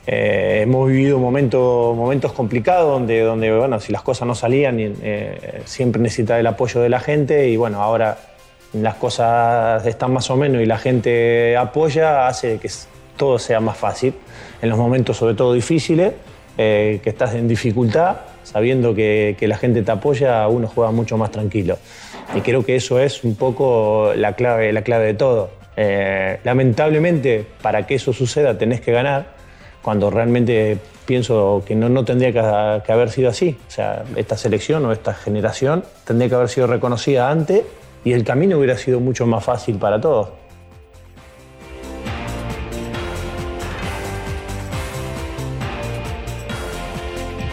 Eh, 0.06 0.60
hemos 0.62 0.88
vivido 0.88 1.18
momentos, 1.18 1.94
momentos 1.96 2.32
complicados 2.32 2.90
donde, 2.90 3.20
donde, 3.20 3.56
bueno, 3.56 3.78
si 3.80 3.92
las 3.92 4.02
cosas 4.02 4.26
no 4.26 4.34
salían, 4.34 4.76
eh, 4.80 5.62
siempre 5.66 6.00
necesitaba 6.00 6.40
el 6.40 6.46
apoyo 6.46 6.80
de 6.80 6.88
la 6.88 7.00
gente 7.00 7.48
y 7.48 7.56
bueno, 7.56 7.82
ahora 7.82 8.18
las 8.72 8.94
cosas 8.94 9.84
están 9.86 10.12
más 10.12 10.30
o 10.30 10.36
menos 10.36 10.62
y 10.62 10.66
la 10.66 10.78
gente 10.78 11.56
apoya, 11.56 12.28
hace 12.28 12.58
que 12.58 12.70
todo 13.16 13.38
sea 13.38 13.60
más 13.60 13.76
fácil. 13.76 14.14
En 14.62 14.68
los 14.68 14.78
momentos 14.78 15.16
sobre 15.16 15.34
todo 15.34 15.52
difíciles, 15.52 16.12
eh, 16.56 17.00
que 17.02 17.10
estás 17.10 17.34
en 17.34 17.46
dificultad, 17.46 18.16
sabiendo 18.42 18.94
que, 18.94 19.36
que 19.38 19.48
la 19.48 19.56
gente 19.56 19.82
te 19.82 19.90
apoya, 19.90 20.46
uno 20.48 20.68
juega 20.68 20.90
mucho 20.90 21.16
más 21.16 21.30
tranquilo. 21.30 21.78
Y 22.34 22.40
creo 22.40 22.64
que 22.64 22.76
eso 22.76 23.00
es 23.00 23.24
un 23.24 23.34
poco 23.34 24.12
la 24.14 24.34
clave, 24.34 24.72
la 24.72 24.82
clave 24.82 25.06
de 25.06 25.14
todo. 25.14 25.50
Eh, 25.76 26.38
lamentablemente, 26.44 27.46
para 27.62 27.86
que 27.86 27.96
eso 27.96 28.12
suceda, 28.12 28.56
tenés 28.58 28.80
que 28.80 28.92
ganar 28.92 29.34
cuando 29.82 30.10
realmente 30.10 30.78
pienso 31.06 31.62
que 31.66 31.74
no, 31.74 31.88
no 31.88 32.04
tendría 32.04 32.32
que, 32.32 32.82
que 32.84 32.92
haber 32.92 33.10
sido 33.10 33.30
así. 33.30 33.56
O 33.66 33.70
sea, 33.70 34.04
esta 34.16 34.36
selección 34.36 34.84
o 34.86 34.92
esta 34.92 35.14
generación 35.14 35.84
tendría 36.04 36.28
que 36.28 36.34
haber 36.34 36.48
sido 36.48 36.66
reconocida 36.66 37.30
antes 37.30 37.64
y 38.04 38.12
el 38.12 38.24
camino 38.24 38.58
hubiera 38.58 38.76
sido 38.76 39.00
mucho 39.00 39.26
más 39.26 39.44
fácil 39.44 39.76
para 39.76 40.00
todos. 40.00 40.39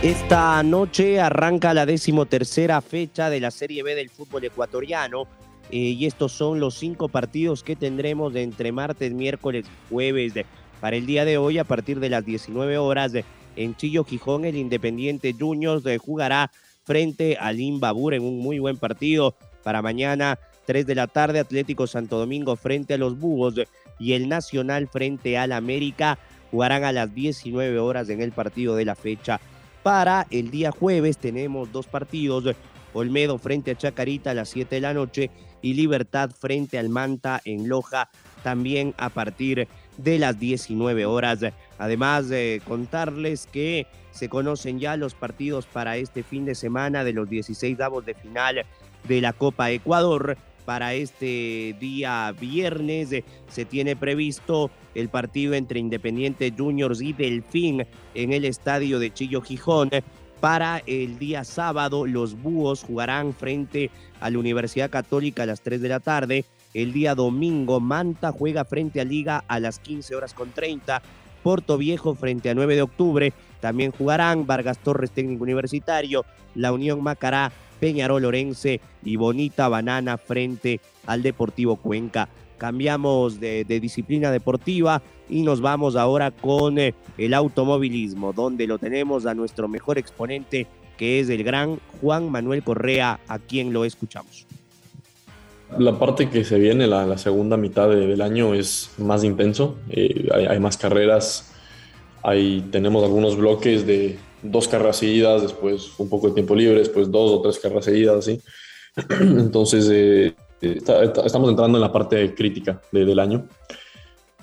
Esta 0.04 0.62
noche 0.64 1.20
arranca 1.20 1.74
la 1.74 1.86
decimotercera 1.86 2.82
fecha 2.82 3.30
de 3.30 3.40
la 3.40 3.50
Serie 3.52 3.82
B 3.84 3.96
del 3.96 4.10
fútbol 4.10 4.44
ecuatoriano 4.46 5.24
eh, 5.72 5.78
y 5.78 6.06
estos 6.06 6.32
son 6.32 6.60
los 6.60 6.76
cinco 6.76 7.10
partidos 7.10 7.64
que 7.64 7.76
tendremos 7.76 8.32
de 8.34 8.44
entre 8.44 8.72
martes, 8.72 9.12
miércoles 9.14 9.66
jueves. 9.90 10.34
de- 10.34 10.46
para 10.80 10.96
el 10.96 11.08
día 11.08 11.26
de 11.26 11.40
hoy, 11.40 11.58
a 11.58 11.64
partir 11.64 12.00
de 12.00 12.10
las 12.10 12.24
19 12.24 12.78
horas, 12.78 13.12
de- 13.12 13.26
en 13.56 13.76
Chillo 13.76 14.04
Gijón, 14.04 14.46
el 14.46 14.56
Independiente 14.56 15.34
Juniors 15.38 15.84
de, 15.84 15.98
jugará 15.98 16.52
frente 16.86 17.36
al 17.40 17.60
Imbabur 17.60 18.14
en 18.14 18.22
un 18.22 18.38
muy 18.38 18.60
buen 18.60 18.78
partido. 18.78 19.34
Para 19.64 19.82
mañana, 19.82 20.38
3 20.68 20.86
de 20.86 20.94
la 20.94 21.08
tarde, 21.08 21.40
Atlético 21.40 21.88
Santo 21.88 22.20
Domingo 22.20 22.56
frente 22.56 22.94
a 22.94 22.98
los 23.00 23.18
Búhos 23.20 23.56
y 23.98 24.14
el 24.14 24.30
Nacional 24.30 24.88
frente 24.88 25.38
al 25.40 25.52
América 25.52 26.20
jugarán 26.52 26.84
a 26.84 26.92
las 26.92 27.14
19 27.16 27.80
horas 27.80 28.08
en 28.10 28.22
el 28.22 28.32
partido 28.32 28.76
de 28.76 28.86
la 28.86 28.94
fecha. 28.96 29.40
Para 29.88 30.28
el 30.32 30.52
día 30.52 30.72
jueves 30.72 31.18
tenemos 31.18 31.72
dos 31.72 31.88
partidos, 31.88 32.54
Olmedo 32.94 33.38
frente 33.38 33.72
a 33.72 33.78
Chacarita 33.78 34.32
a 34.32 34.34
las 34.34 34.50
7 34.50 34.76
de 34.76 34.82
la 34.82 34.94
noche 34.94 35.32
y 35.62 35.76
Libertad 35.76 36.30
frente 36.32 36.78
al 36.78 36.90
Manta 36.90 37.40
en 37.46 37.70
Loja 37.70 38.10
también 38.44 38.94
a 38.98 39.08
partir 39.08 39.70
de 39.96 40.20
las 40.20 40.38
19 40.38 41.06
horas. 41.06 41.40
Además 41.78 42.28
de 42.28 42.62
contarles 42.68 43.48
que 43.48 43.88
se 44.12 44.28
conocen 44.28 44.78
ya 44.78 44.98
los 44.98 45.16
partidos 45.16 45.68
para 45.68 45.96
este 45.96 46.22
fin 46.22 46.44
de 46.44 46.56
semana 46.56 47.06
de 47.06 47.14
los 47.14 47.30
16 47.30 47.80
avos 47.80 48.06
de 48.06 48.14
final 48.14 48.66
de 49.08 49.22
la 49.22 49.32
Copa 49.32 49.72
Ecuador. 49.72 50.38
Para 50.68 50.96
este 50.96 51.78
día 51.80 52.36
viernes 52.38 53.14
eh, 53.14 53.24
se 53.48 53.64
tiene 53.64 53.96
previsto 53.96 54.70
el 54.96 55.08
partido 55.08 55.54
entre 55.54 55.80
Independiente 55.80 56.54
Juniors 56.58 57.00
y 57.00 57.14
Delfín 57.14 57.88
en 58.14 58.34
el 58.34 58.44
estadio 58.44 59.00
de 59.00 59.14
Chillo 59.14 59.42
Gijón. 59.42 59.92
Para 60.42 60.84
el 60.86 61.20
día 61.20 61.46
sábado, 61.46 62.06
los 62.06 62.38
Búhos 62.42 62.84
jugarán 62.84 63.34
frente 63.34 63.92
a 64.20 64.30
la 64.30 64.40
Universidad 64.40 64.90
Católica 64.90 65.44
a 65.44 65.46
las 65.46 65.62
3 65.62 65.82
de 65.82 65.88
la 65.88 66.02
tarde. 66.02 66.44
El 66.74 66.92
día 66.92 67.16
domingo, 67.16 67.80
Manta 67.80 68.34
juega 68.34 68.66
frente 68.66 69.00
a 69.00 69.06
Liga 69.06 69.46
a 69.48 69.62
las 69.62 69.80
15 69.80 70.18
horas 70.18 70.34
con 70.34 70.52
30. 70.52 71.02
Puerto 71.44 71.78
Viejo 71.78 72.14
frente 72.14 72.50
a 72.50 72.54
9 72.54 72.76
de 72.76 72.82
octubre. 72.82 73.34
También 73.62 73.94
jugarán 73.94 74.46
Vargas 74.46 74.80
Torres 74.80 75.12
Técnico 75.12 75.44
Universitario, 75.44 76.26
La 76.56 76.74
Unión 76.74 77.02
Macará, 77.02 77.54
Peñarol 77.80 78.26
Orense 78.26 78.82
y 79.04 79.16
Bonita 79.16 79.68
Banana 79.70 80.18
frente 80.18 80.80
al 81.06 81.24
Deportivo 81.24 81.76
Cuenca. 81.78 82.30
Cambiamos 82.58 83.40
de, 83.40 83.64
disciplina 83.66 84.32
deportiva 84.32 85.02
y 85.30 85.44
nos 85.44 85.62
vamos 85.62 85.96
ahora 85.96 86.32
con 86.32 86.80
eh, 86.80 86.96
el 87.18 87.34
automovilismo, 87.34 88.34
donde 88.34 88.66
lo 88.66 88.80
tenemos 88.80 89.26
a 89.26 89.34
nuestro 89.36 89.68
mejor 89.68 89.98
exponente, 89.98 90.66
que 90.98 91.20
es 91.20 91.30
el 91.30 91.44
gran 91.44 91.80
Juan 92.02 92.32
Manuel 92.32 92.64
Correa, 92.64 93.20
a 93.28 93.38
quien 93.38 93.74
lo 93.74 93.86
escuchamos. 93.86 94.48
La 95.78 96.00
parte 96.00 96.30
que 96.30 96.44
se 96.44 96.58
viene, 96.58 96.88
la, 96.88 97.18
segunda 97.18 97.58
mitad 97.58 97.90
de- 97.90 98.08
del 98.08 98.22
año, 98.22 98.54
es 98.54 98.90
más 98.98 99.24
intenso. 99.24 99.78
Eh, 99.90 100.28
hay, 100.34 100.46
hay 100.46 100.60
más 100.60 100.78
carreras. 100.78 101.54
Hay, 102.24 102.62
tenemos 102.72 103.04
algunos 103.04 103.38
bloques 103.38 103.86
de 103.86 104.18
dos 104.42 104.68
carreras 104.68 104.98
seguidas, 104.98 105.42
después 105.42 105.92
un 105.98 106.10
poco 106.10 106.28
de 106.28 106.34
tiempo 106.34 106.56
libre, 106.56 106.80
después 106.80 107.10
dos 107.12 107.32
o 107.32 107.42
tres 107.42 107.60
carreras 107.60 107.86
seguidas, 107.86 108.18
así. 108.18 108.40
Entonces, 109.22 109.90
eh, 109.92 110.34
está- 110.62 111.04
está- 111.04 111.26
estamos 111.26 111.50
entrando 111.50 111.78
en 111.78 111.82
la 111.82 111.92
parte 111.92 112.34
crítica 112.34 112.82
de- 112.92 113.06
del 113.06 113.20
año. 113.20 113.46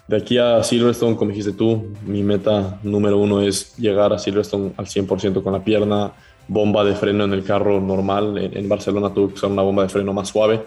De 0.07 0.17
aquí 0.19 0.37
a 0.37 0.63
Silverstone, 0.63 1.17
como 1.17 1.31
dijiste 1.31 1.53
tú, 1.53 1.93
mi 2.07 2.23
meta 2.23 2.79
número 2.83 3.17
uno 3.19 3.41
es 3.41 3.75
llegar 3.79 4.13
a 4.13 4.19
Silverstone 4.19 4.73
al 4.77 4.87
100% 4.87 5.43
con 5.43 5.53
la 5.55 5.65
pierna, 5.65 6.13
bomba 6.47 6.85
de 6.85 6.95
freno 6.95 7.25
en 7.25 7.33
el 7.33 7.43
carro 7.43 7.81
normal. 7.81 8.37
En, 8.37 8.55
en 8.57 8.69
Barcelona 8.69 9.15
tuve 9.15 9.29
que 9.29 9.35
usar 9.35 9.51
una 9.51 9.63
bomba 9.63 9.83
de 9.85 9.89
freno 9.89 10.13
más 10.13 10.29
suave 10.29 10.63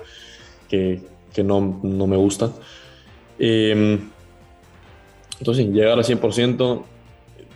que, 0.68 1.02
que 1.34 1.44
no, 1.44 1.80
no 1.84 2.08
me 2.08 2.18
gusta. 2.18 2.50
Eh, 3.38 4.00
entonces, 5.40 5.68
llegar 5.68 6.00
al 6.00 6.04
100%, 6.04 6.84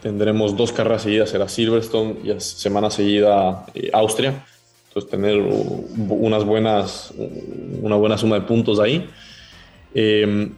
tendremos 0.01 0.57
dos 0.57 0.71
carreras 0.71 1.03
seguidas, 1.03 1.29
será 1.29 1.47
Silverstone 1.47 2.17
y 2.23 2.39
semana 2.39 2.89
seguida 2.89 3.65
eh, 3.73 3.89
Austria. 3.93 4.45
Entonces, 4.87 5.09
tener 5.09 5.37
unas 5.37 6.43
buenas, 6.43 7.13
una 7.81 7.95
buena 7.95 8.17
suma 8.17 8.35
de 8.35 8.41
puntos 8.41 8.79
ahí. 8.79 9.09
Eh, 9.93 10.49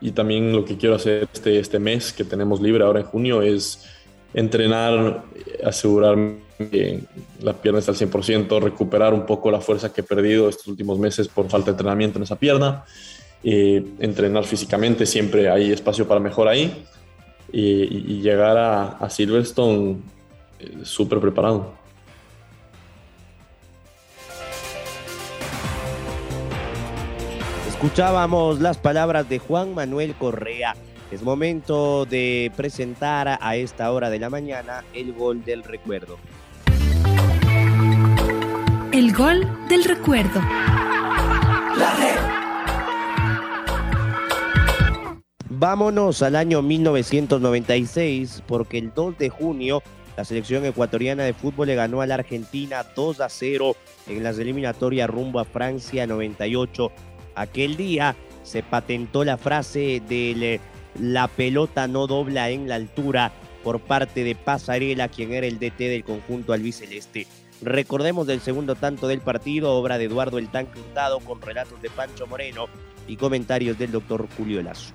y 0.00 0.12
también 0.12 0.52
lo 0.52 0.64
que 0.64 0.76
quiero 0.76 0.94
hacer 0.94 1.28
este, 1.32 1.58
este 1.58 1.78
mes 1.78 2.12
que 2.12 2.24
tenemos 2.24 2.60
libre 2.60 2.84
ahora 2.84 3.00
en 3.00 3.06
junio 3.06 3.42
es 3.42 3.84
entrenar, 4.32 5.24
eh, 5.34 5.60
asegurarme 5.64 6.36
que 6.58 7.00
la 7.42 7.52
pierna 7.52 7.80
está 7.80 7.92
al 7.92 7.98
100%, 7.98 8.60
recuperar 8.60 9.12
un 9.12 9.26
poco 9.26 9.50
la 9.50 9.60
fuerza 9.60 9.92
que 9.92 10.02
he 10.02 10.04
perdido 10.04 10.48
estos 10.48 10.66
últimos 10.68 10.98
meses 10.98 11.28
por 11.28 11.48
falta 11.48 11.66
de 11.66 11.70
entrenamiento 11.72 12.18
en 12.18 12.24
esa 12.24 12.36
pierna, 12.36 12.84
eh, 13.42 13.84
entrenar 14.00 14.44
físicamente, 14.44 15.06
siempre 15.06 15.48
hay 15.48 15.72
espacio 15.72 16.06
para 16.06 16.20
mejor 16.20 16.48
ahí 16.48 16.84
y, 17.52 18.20
llegar 18.20 18.56
a, 18.56 18.88
a 18.98 19.10
Silverstone 19.10 19.98
eh, 20.58 20.78
súper 20.82 21.20
preparado. 21.20 21.72
Escuchábamos 27.68 28.60
las 28.60 28.76
palabras 28.76 29.28
de 29.28 29.38
Juan 29.38 29.74
Manuel 29.74 30.14
Correa. 30.14 30.74
Es 31.12 31.22
momento 31.22 32.04
de 32.06 32.52
presentar 32.56 33.38
a 33.40 33.56
esta 33.56 33.92
hora 33.92 34.10
de 34.10 34.18
la 34.18 34.28
mañana 34.28 34.84
el 34.92 35.12
gol 35.12 35.44
del 35.44 35.62
recuerdo. 35.62 36.18
El 38.92 39.14
gol 39.14 39.46
del 39.68 39.84
recuerdo. 39.84 40.40
Vámonos 45.60 46.22
al 46.22 46.36
año 46.36 46.62
1996 46.62 48.44
porque 48.46 48.78
el 48.78 48.94
2 48.94 49.18
de 49.18 49.28
junio 49.28 49.82
la 50.16 50.24
selección 50.24 50.64
ecuatoriana 50.64 51.24
de 51.24 51.34
fútbol 51.34 51.66
le 51.66 51.74
ganó 51.74 52.00
a 52.00 52.06
la 52.06 52.14
Argentina 52.14 52.86
2 52.94 53.20
a 53.20 53.28
0 53.28 53.74
en 54.06 54.22
las 54.22 54.38
eliminatorias 54.38 55.10
rumbo 55.10 55.40
a 55.40 55.44
Francia 55.44 56.06
98. 56.06 56.92
Aquel 57.34 57.76
día 57.76 58.14
se 58.44 58.62
patentó 58.62 59.24
la 59.24 59.36
frase 59.36 60.00
de 60.08 60.60
la 61.00 61.26
pelota 61.26 61.88
no 61.88 62.06
dobla 62.06 62.50
en 62.50 62.68
la 62.68 62.76
altura 62.76 63.32
por 63.64 63.80
parte 63.80 64.22
de 64.22 64.36
Pasarela, 64.36 65.08
quien 65.08 65.32
era 65.32 65.48
el 65.48 65.58
DT 65.58 65.88
del 65.88 66.04
conjunto 66.04 66.52
albiceleste. 66.52 67.26
Recordemos 67.62 68.28
del 68.28 68.40
segundo 68.40 68.76
tanto 68.76 69.08
del 69.08 69.22
partido, 69.22 69.74
obra 69.74 69.98
de 69.98 70.04
Eduardo 70.04 70.38
El 70.38 70.52
Tanque 70.52 70.78
Hurtado 70.78 71.18
con 71.18 71.42
relatos 71.42 71.82
de 71.82 71.90
Pancho 71.90 72.28
Moreno 72.28 72.66
y 73.08 73.16
comentarios 73.16 73.76
del 73.76 73.90
doctor 73.90 74.28
Julio 74.36 74.62
Lazo. 74.62 74.94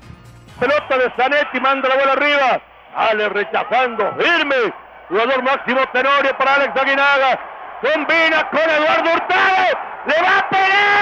Pelota 0.59 0.97
de 0.97 1.11
Zanetti, 1.17 1.59
manda 1.59 1.89
la 1.89 1.95
bola 1.95 2.11
arriba. 2.13 2.61
Ale 2.95 3.29
rechazando, 3.29 4.13
firme. 4.17 4.73
Jugador 5.09 5.43
máximo 5.43 5.81
Tenorio 5.91 6.37
para 6.37 6.55
Alex 6.55 6.75
Aguinaga. 6.75 7.39
Combina 7.81 8.49
con 8.49 8.61
Eduardo 8.61 9.11
Hurtado. 9.13 9.79
Le 10.05 10.21
va 10.21 10.39
a 10.39 10.49
pegar, 10.49 10.93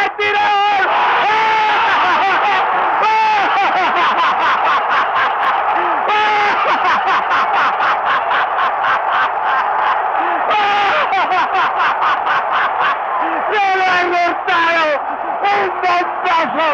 Eduardo 13.53 14.17
Hurtado, 14.27 15.01
un 15.41 15.81
bombazo 15.81 16.69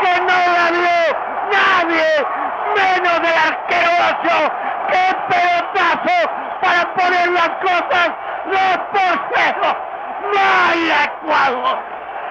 que 0.00 0.20
no 0.20 0.38
la 0.54 0.70
vio 0.70 1.25
nadie, 1.56 2.26
menos 2.76 3.22
del 3.22 3.38
arquero 3.50 3.96
¡Qué 4.88 5.16
pelotazo 5.28 6.30
para 6.60 6.94
poner 6.94 7.28
las 7.30 7.48
cosas 7.48 8.10
dos 8.46 8.78
por 8.92 9.14
cero! 9.34 9.76
¡Vaya 10.34 11.04
Ecuador! 11.04 11.78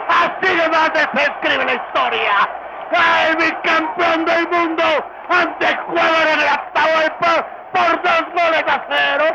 Así 0.07 0.55
de 0.55 0.63
se 0.63 1.31
escribe 1.31 1.65
la 1.65 1.73
historia. 1.73 2.49
El 3.27 3.35
bicampeón 3.37 4.25
del 4.25 4.47
mundo 4.49 4.83
ante 5.29 5.69
Ecuador 5.69 6.27
en 6.33 6.45
la 6.45 6.53
Atahualpa 6.53 7.45
por 7.73 8.01
dos 8.03 8.25
goles 8.33 8.63
a 8.67 8.85
cero. 8.87 9.25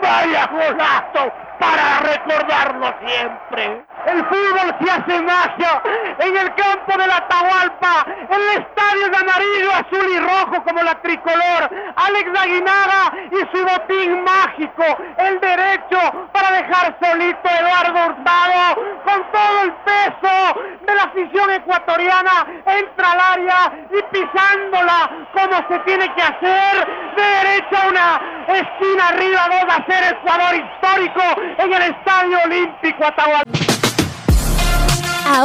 ¡Vaya 0.00 0.46
golazo 0.46 1.32
para 1.58 2.00
recordarlo 2.00 2.94
siempre! 3.04 3.84
El 4.06 4.24
fútbol 4.26 4.74
se 4.80 4.90
hace 4.90 5.22
magia 5.22 5.82
en 6.18 6.36
el 6.36 6.54
campo 6.54 6.98
de 6.98 7.06
la 7.06 7.16
Atahualpa. 7.16 8.06
El 8.28 8.60
estadio 8.60 9.08
de 9.10 9.16
amarillo, 9.16 9.70
azul 9.72 10.10
y 10.10 10.18
rojo 10.18 10.64
como 10.64 10.82
la 10.82 11.00
tricolor. 11.02 11.70
Alex 11.94 12.40
Aguinaga 12.40 13.12
y 13.30 13.56
su 13.56 13.64
botín 13.64 14.24
mágico. 14.24 14.84
El 15.18 15.40
derecho 15.40 15.98
para 16.32 16.50
dejar 16.50 16.96
solito 17.00 17.48
a 17.48 17.58
Eduardo 17.58 18.06
Hurtado 18.06 18.74
con 19.04 19.22
todo 19.30 19.62
el 19.62 19.72
peso 19.72 20.60
de 20.84 20.94
la 20.94 21.02
afición 21.04 21.50
ecuatoriana. 21.50 22.46
Entra 22.66 23.12
al 23.12 23.20
área 23.20 23.72
y 23.90 24.02
pisándola 24.10 25.10
como 25.32 25.68
se 25.68 25.78
tiene 25.80 26.12
que 26.14 26.22
hacer. 26.22 26.88
De 27.16 27.22
derecha 27.22 27.88
una 27.88 28.20
esquina 28.48 29.08
arriba, 29.08 29.48
dos 29.48 29.74
a 29.74 29.76
hacer 29.76 30.12
Ecuador 30.12 30.54
histórico 30.54 31.22
en 31.58 31.72
el 31.72 31.82
Estadio 31.82 32.38
Olímpico 32.44 33.04
Atahualpa. 33.04 33.81